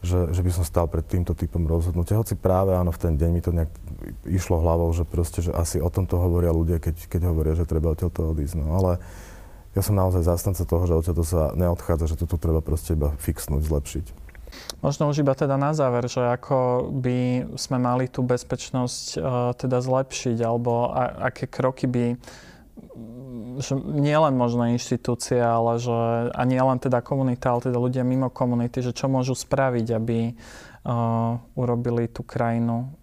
že, 0.00 0.32
že 0.32 0.40
by 0.40 0.50
som 0.50 0.64
stal 0.64 0.88
pred 0.88 1.04
týmto 1.04 1.36
typom 1.36 1.68
rozhodnutia. 1.68 2.16
Hoci 2.16 2.34
práve 2.34 2.72
áno, 2.72 2.90
v 2.92 3.00
ten 3.00 3.14
deň 3.20 3.30
mi 3.30 3.44
to 3.44 3.52
nejak 3.52 3.70
išlo 4.24 4.64
hlavou, 4.64 4.88
že 4.96 5.04
proste, 5.04 5.44
že 5.44 5.52
asi 5.52 5.78
o 5.78 5.92
tomto 5.92 6.16
hovoria 6.16 6.52
ľudia, 6.52 6.80
keď, 6.80 7.08
keď 7.08 7.20
hovoria, 7.28 7.54
že 7.54 7.68
treba 7.68 7.92
odtiaľto 7.92 8.32
odísť. 8.32 8.56
No, 8.56 8.80
ale 8.80 8.98
ja 9.76 9.84
som 9.84 9.92
naozaj 9.92 10.24
zástanca 10.24 10.64
toho, 10.64 10.88
že 10.88 10.96
odtiaľto 10.96 11.24
sa 11.24 11.52
neodchádza, 11.52 12.16
že 12.16 12.20
toto 12.24 12.40
treba 12.40 12.64
proste 12.64 12.96
iba 12.96 13.12
fixnúť, 13.20 13.68
zlepšiť. 13.68 14.06
Možno 14.80 15.12
už 15.12 15.20
iba 15.20 15.36
teda 15.36 15.60
na 15.60 15.76
záver, 15.76 16.08
že 16.08 16.22
ako 16.22 16.88
by 16.96 17.50
sme 17.60 17.76
mali 17.76 18.08
tú 18.08 18.24
bezpečnosť 18.24 19.04
uh, 19.18 19.52
teda 19.52 19.84
zlepšiť, 19.84 20.40
alebo 20.40 20.88
a, 20.88 21.28
aké 21.28 21.44
kroky 21.44 21.84
by 21.84 22.16
že 23.60 23.76
nie 23.76 24.16
len 24.16 24.34
možno 24.36 24.68
inštitúcia, 24.70 25.44
ale 25.44 25.80
že 25.80 26.30
a 26.32 26.42
nie 26.44 26.60
teda 26.60 27.00
komunita, 27.00 27.52
ale 27.52 27.68
teda 27.68 27.78
ľudia 27.80 28.04
mimo 28.06 28.28
komunity, 28.28 28.80
že 28.80 28.96
čo 28.96 29.08
môžu 29.08 29.36
spraviť, 29.36 29.86
aby 29.96 30.36
urobili 31.58 32.06
tú 32.06 32.22
krajinu 32.22 32.94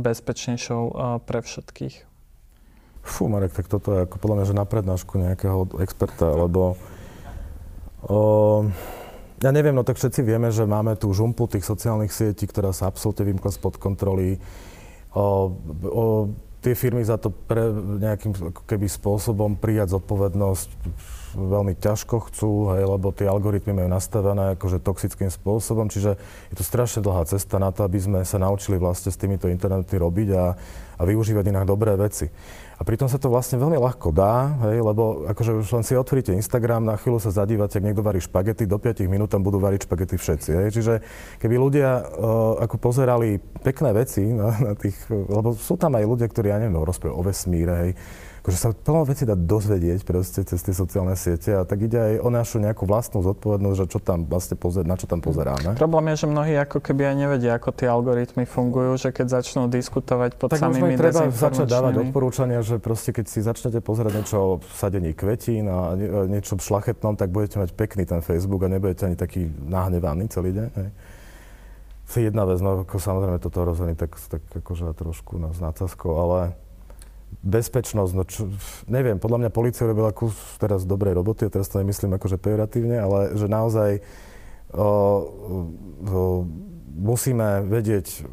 bezpečnejšou 0.00 0.82
pre 1.28 1.44
všetkých. 1.44 1.94
Fú, 3.04 3.28
Marek, 3.28 3.52
tak 3.52 3.68
toto 3.68 3.92
je 3.92 4.08
ako 4.08 4.16
podľa 4.16 4.36
mňa, 4.40 4.48
že 4.48 4.56
na 4.56 4.64
prednášku 4.64 5.20
nejakého 5.20 5.76
experta, 5.84 6.24
lebo 6.24 6.80
o, 8.08 8.64
ja 9.44 9.52
neviem, 9.52 9.76
no 9.76 9.84
tak 9.84 10.00
všetci 10.00 10.24
vieme, 10.24 10.48
že 10.48 10.64
máme 10.64 10.96
tú 10.96 11.12
žumpu 11.12 11.44
tých 11.44 11.68
sociálnych 11.68 12.08
sietí, 12.08 12.48
ktorá 12.48 12.72
sa 12.72 12.88
absolútne 12.88 13.28
vymkla 13.28 13.52
spod 13.52 13.76
kontroly. 13.76 14.40
O, 15.12 15.20
o, 15.20 15.24
tie 16.64 16.72
firmy 16.72 17.04
za 17.04 17.20
to 17.20 17.28
pre 17.28 17.68
nejakým 18.00 18.32
keby 18.64 18.88
spôsobom 18.88 19.60
prijať 19.60 20.00
zodpovednosť 20.00 20.68
veľmi 21.34 21.74
ťažko 21.76 22.30
chcú, 22.30 22.74
hej, 22.74 22.86
lebo 22.86 23.10
tie 23.10 23.28
algoritmy 23.28 23.74
majú 23.74 23.90
nastavené 23.90 24.54
akože 24.56 24.80
toxickým 24.80 25.28
spôsobom, 25.28 25.90
čiže 25.90 26.16
je 26.50 26.54
to 26.56 26.64
strašne 26.64 27.02
dlhá 27.02 27.26
cesta 27.26 27.58
na 27.58 27.74
to, 27.74 27.84
aby 27.84 27.98
sme 27.98 28.20
sa 28.22 28.38
naučili 28.38 28.78
vlastne 28.78 29.10
s 29.10 29.20
týmito 29.20 29.50
internety 29.50 29.98
robiť 29.98 30.28
a, 30.32 30.54
a 30.98 31.02
využívať 31.02 31.44
inak 31.50 31.66
dobré 31.68 31.92
veci. 31.98 32.30
A 32.74 32.82
pritom 32.82 33.06
sa 33.06 33.22
to 33.22 33.30
vlastne 33.30 33.62
veľmi 33.62 33.78
ľahko 33.78 34.10
dá, 34.10 34.58
hej, 34.66 34.82
lebo 34.82 35.30
akože 35.30 35.62
už 35.62 35.68
len 35.78 35.84
si 35.86 35.94
otvoríte 35.94 36.34
Instagram, 36.34 36.82
na 36.82 36.98
chvíľu 36.98 37.22
sa 37.22 37.30
zadívate, 37.30 37.78
ak 37.78 37.86
niekto 37.86 38.02
varí 38.02 38.18
špagety, 38.18 38.66
do 38.66 38.82
5 38.82 39.06
minút 39.06 39.30
tam 39.30 39.46
budú 39.46 39.62
variť 39.62 39.86
špagety 39.86 40.18
všetci. 40.18 40.50
Hej. 40.58 40.68
Čiže 40.74 40.94
keby 41.38 41.54
ľudia 41.54 42.02
uh, 42.02 42.66
ako 42.66 42.76
pozerali 42.82 43.38
pekné 43.62 43.94
veci 43.94 44.26
na, 44.26 44.50
na 44.58 44.72
tých, 44.74 44.98
lebo 45.06 45.54
sú 45.54 45.78
tam 45.78 45.94
aj 45.94 46.02
ľudia, 46.02 46.26
ktorí, 46.26 46.50
ja 46.50 46.58
neviem, 46.58 46.74
no, 46.74 46.82
rozprávajú 46.82 47.14
o 47.14 47.22
vesmíre, 47.22 47.74
hej, 47.86 47.90
akože 48.44 48.58
sa 48.60 48.76
plno 48.76 49.08
veci 49.08 49.24
dá 49.24 49.32
dozvedieť 49.32 50.04
proste 50.04 50.44
cez 50.44 50.60
tie 50.60 50.76
sociálne 50.76 51.16
siete 51.16 51.56
a 51.56 51.64
tak 51.64 51.88
ide 51.88 51.96
aj 51.96 52.14
o 52.20 52.28
našu 52.28 52.60
nejakú 52.60 52.84
vlastnú 52.84 53.24
zodpovednosť, 53.24 53.76
že 53.80 53.86
čo 53.88 53.98
tam 54.04 54.28
vlastne 54.28 54.60
pozer, 54.60 54.84
na 54.84 55.00
čo 55.00 55.08
tam 55.08 55.24
pozeráme. 55.24 55.80
Problém 55.80 56.12
je, 56.12 56.16
že 56.20 56.26
mnohí 56.28 56.52
ako 56.60 56.84
keby 56.84 57.08
aj 57.08 57.16
nevedia, 57.16 57.56
ako 57.56 57.72
tie 57.72 57.88
algoritmy 57.88 58.44
fungujú, 58.44 59.00
že 59.00 59.16
keď 59.16 59.40
začnú 59.40 59.72
diskutovať 59.72 60.36
pod 60.36 60.52
tak 60.52 60.60
samými 60.60 60.92
treba 60.92 61.32
začať 61.32 61.72
dávať 61.72 62.04
odporúčania, 62.04 62.60
že 62.60 62.76
proste 62.76 63.16
keď 63.16 63.32
si 63.32 63.40
začnete 63.40 63.80
pozerať 63.80 64.12
niečo 64.12 64.36
o 64.36 64.52
sadení 64.76 65.16
kvetín 65.16 65.64
a 65.64 65.96
niečo 66.28 66.60
šlachetnom, 66.60 67.16
tak 67.16 67.32
budete 67.32 67.56
mať 67.56 67.72
pekný 67.72 68.04
ten 68.04 68.20
Facebook 68.20 68.60
a 68.60 68.68
nebudete 68.68 69.08
ani 69.08 69.16
taký 69.16 69.48
nahnevaný 69.48 70.28
celý 70.28 70.52
deň. 70.52 70.68
Hej. 70.68 70.88
Je 72.04 72.28
jedna 72.28 72.44
vec, 72.44 72.60
no 72.60 72.84
ako 72.84 73.00
samozrejme 73.00 73.40
toto 73.40 73.64
rozhodne 73.64 73.96
tak, 73.96 74.12
tak 74.28 74.44
akože 74.52 74.92
trošku 74.92 75.40
nás 75.40 75.56
nacasko, 75.56 76.12
ale 76.20 76.52
bezpečnosť, 77.42 78.12
no 78.14 78.22
čo, 78.28 78.46
neviem, 78.86 79.18
podľa 79.18 79.46
mňa 79.46 79.50
policia 79.50 79.88
robila 79.88 80.14
kus 80.14 80.36
teraz 80.60 80.86
dobrej 80.86 81.18
roboty, 81.18 81.48
a 81.48 81.52
teraz 81.52 81.66
to 81.72 81.80
nemyslím 81.80 82.14
akože 82.14 82.38
pejoratívne, 82.38 83.00
ale 83.00 83.18
že 83.34 83.50
naozaj 83.50 83.90
o, 84.70 84.78
o, 84.78 84.90
musíme 86.94 87.66
vedieť 87.66 88.26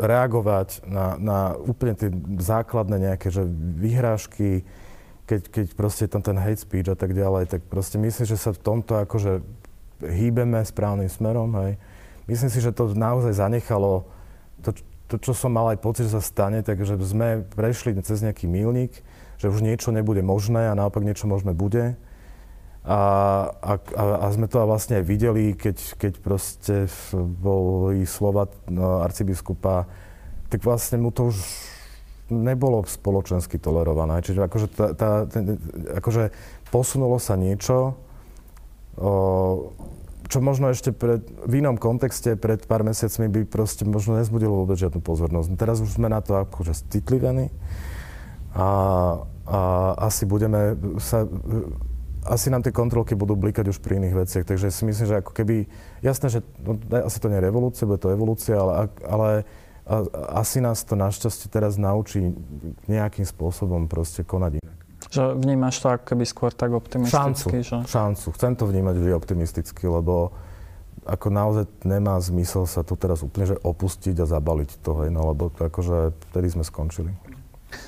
reagovať 0.00 0.82
na, 0.88 1.14
na 1.20 1.38
úplne 1.54 1.94
tie 1.94 2.10
základné 2.40 3.12
nejaké 3.12 3.28
že 3.30 3.46
vyhrážky, 3.78 4.66
keď, 5.28 5.40
keď 5.48 5.66
proste 5.78 6.04
tam 6.10 6.24
ten 6.24 6.34
hate 6.34 6.58
speech 6.58 6.90
a 6.90 6.98
tak 6.98 7.14
ďalej, 7.14 7.46
tak 7.46 7.60
proste 7.70 8.00
myslím, 8.00 8.26
že 8.26 8.40
sa 8.40 8.50
v 8.50 8.62
tomto 8.62 8.98
akože 9.06 9.44
hýbeme 10.02 10.58
správnym 10.66 11.06
smerom, 11.06 11.54
hej. 11.62 11.78
Myslím 12.26 12.50
si, 12.50 12.58
že 12.62 12.74
to 12.74 12.90
naozaj 12.94 13.34
zanechalo 13.34 14.06
to, 15.12 15.20
čo 15.20 15.36
som 15.36 15.52
mal 15.52 15.76
aj 15.76 15.84
pocit, 15.84 16.08
že 16.08 16.16
sa 16.16 16.22
stane, 16.24 16.64
takže 16.64 16.96
sme 17.04 17.44
prešli 17.52 17.92
cez 18.00 18.24
nejaký 18.24 18.48
milník, 18.48 19.04
že 19.36 19.52
už 19.52 19.60
niečo 19.60 19.92
nebude 19.92 20.24
možné 20.24 20.72
a 20.72 20.78
naopak 20.78 21.04
niečo 21.04 21.28
možné 21.28 21.52
bude. 21.52 22.00
A, 22.82 22.98
a, 23.62 23.72
a 23.94 24.26
sme 24.32 24.48
to 24.50 24.64
vlastne 24.64 24.98
aj 24.98 25.04
videli, 25.06 25.54
keď, 25.54 25.76
keď 26.00 26.12
proste 26.18 26.90
boli 27.14 28.08
slova 28.08 28.50
no, 28.66 29.04
arcibiskupa, 29.04 29.86
tak 30.50 30.64
vlastne 30.64 30.98
mu 30.98 31.14
to 31.14 31.30
už 31.30 31.36
nebolo 32.32 32.82
spoločensky 32.88 33.60
tolerované. 33.60 34.24
Čiže 34.24 34.48
akože, 34.48 34.66
tá, 34.72 34.86
tá, 34.96 35.10
ten, 35.28 35.60
akože 35.94 36.32
posunulo 36.72 37.20
sa 37.20 37.36
niečo, 37.36 37.94
o, 38.96 39.12
čo 40.32 40.40
možno 40.40 40.72
ešte 40.72 40.96
pred, 40.96 41.20
v 41.44 41.60
inom 41.60 41.76
kontexte 41.76 42.40
pred 42.40 42.64
pár 42.64 42.80
mesiacmi 42.88 43.28
by 43.28 43.40
proste 43.44 43.84
možno 43.84 44.16
nezbudilo 44.16 44.64
vôbec 44.64 44.80
žiadnu 44.80 45.04
pozornosť. 45.04 45.52
Teraz 45.60 45.84
už 45.84 46.00
sme 46.00 46.08
na 46.08 46.24
to 46.24 46.40
akože 46.40 46.72
citlivení 46.88 47.52
a, 48.56 48.68
a 49.44 49.58
asi 50.08 50.24
budeme 50.24 50.80
sa 50.96 51.28
asi 52.22 52.54
nám 52.54 52.62
tie 52.62 52.70
kontrolky 52.70 53.18
budú 53.18 53.34
blikať 53.34 53.66
už 53.66 53.82
pri 53.82 53.98
iných 53.98 54.14
veciach, 54.14 54.44
takže 54.46 54.70
si 54.70 54.86
myslím, 54.86 55.06
že 55.10 55.18
ako 55.18 55.34
keby, 55.34 55.66
jasné, 56.06 56.30
že 56.30 56.40
no, 56.62 56.78
asi 57.02 57.18
to 57.18 57.26
nie 57.26 57.42
je 57.42 57.46
revolúcia, 57.50 57.82
bude 57.82 57.98
to 57.98 58.14
evolúcia, 58.14 58.54
ale, 58.54 58.94
ale 59.02 59.30
a, 59.82 60.06
asi 60.38 60.62
nás 60.62 60.86
to 60.86 60.94
našťastie 60.94 61.50
teraz 61.50 61.74
naučí 61.74 62.30
nejakým 62.86 63.26
spôsobom 63.26 63.90
proste 63.90 64.22
konať 64.22 64.62
inak. 64.62 64.81
Že 65.12 65.36
vnímaš 65.36 65.76
to 65.84 65.92
ako 65.92 66.04
keby 66.08 66.24
skôr 66.24 66.50
tak 66.56 66.72
optimisticky? 66.72 67.20
Šancu, 67.20 67.46
že... 67.60 67.76
šancu. 67.84 68.26
Chcem 68.32 68.52
to 68.56 68.64
vnímať 68.64 68.94
vždy 68.96 69.12
optimisticky, 69.12 69.84
lebo 69.84 70.32
ako 71.04 71.26
naozaj 71.28 71.64
nemá 71.84 72.16
zmysel 72.22 72.64
sa 72.64 72.86
tu 72.86 72.94
teraz 72.94 73.20
úplne 73.20 73.52
že 73.52 73.56
opustiť 73.58 74.22
a 74.22 74.26
zabaliť 74.26 74.70
to, 74.80 75.04
hej, 75.04 75.10
no, 75.10 75.28
lebo 75.34 75.50
to 75.50 75.66
akože 75.66 76.14
vtedy 76.30 76.46
sme 76.54 76.64
skončili. 76.64 77.12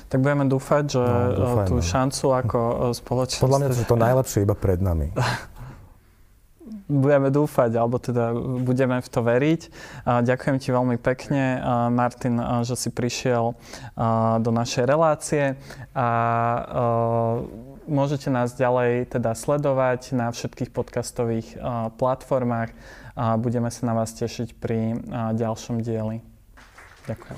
Tak 0.09 0.19
budeme 0.19 0.49
dúfať, 0.49 0.83
že 0.97 1.03
no, 1.03 1.33
dúfajme. 1.33 1.69
tú 1.69 1.75
šancu 1.79 2.25
ako 2.33 2.59
spoločnosť... 2.93 3.41
Podľa 3.45 3.59
mňa 3.61 3.67
to 3.69 3.77
je 3.77 3.87
to 3.89 3.97
najlepšie 3.97 4.39
iba 4.43 4.55
pred 4.57 4.79
nami. 4.81 5.13
budeme 6.85 7.33
dúfať, 7.33 7.73
alebo 7.77 7.97
teda 7.97 8.33
budeme 8.61 9.01
v 9.01 9.09
to 9.09 9.25
veriť. 9.25 9.61
Ďakujem 10.05 10.57
ti 10.61 10.69
veľmi 10.69 10.97
pekne, 11.01 11.57
Martin, 11.89 12.37
že 12.61 12.77
si 12.77 12.89
prišiel 12.93 13.57
do 14.39 14.51
našej 14.53 14.85
relácie 14.85 15.57
a 15.97 16.07
môžete 17.89 18.29
nás 18.29 18.53
ďalej 18.53 19.09
teda 19.13 19.33
sledovať 19.33 20.13
na 20.13 20.29
všetkých 20.29 20.69
podcastových 20.69 21.57
platformách 21.97 22.73
a 23.15 23.37
budeme 23.39 23.71
sa 23.73 23.89
na 23.89 23.93
vás 23.97 24.13
tešiť 24.13 24.57
pri 24.57 24.99
ďalšom 25.37 25.81
dieli. 25.81 26.21
Ďakujem. 27.05 27.37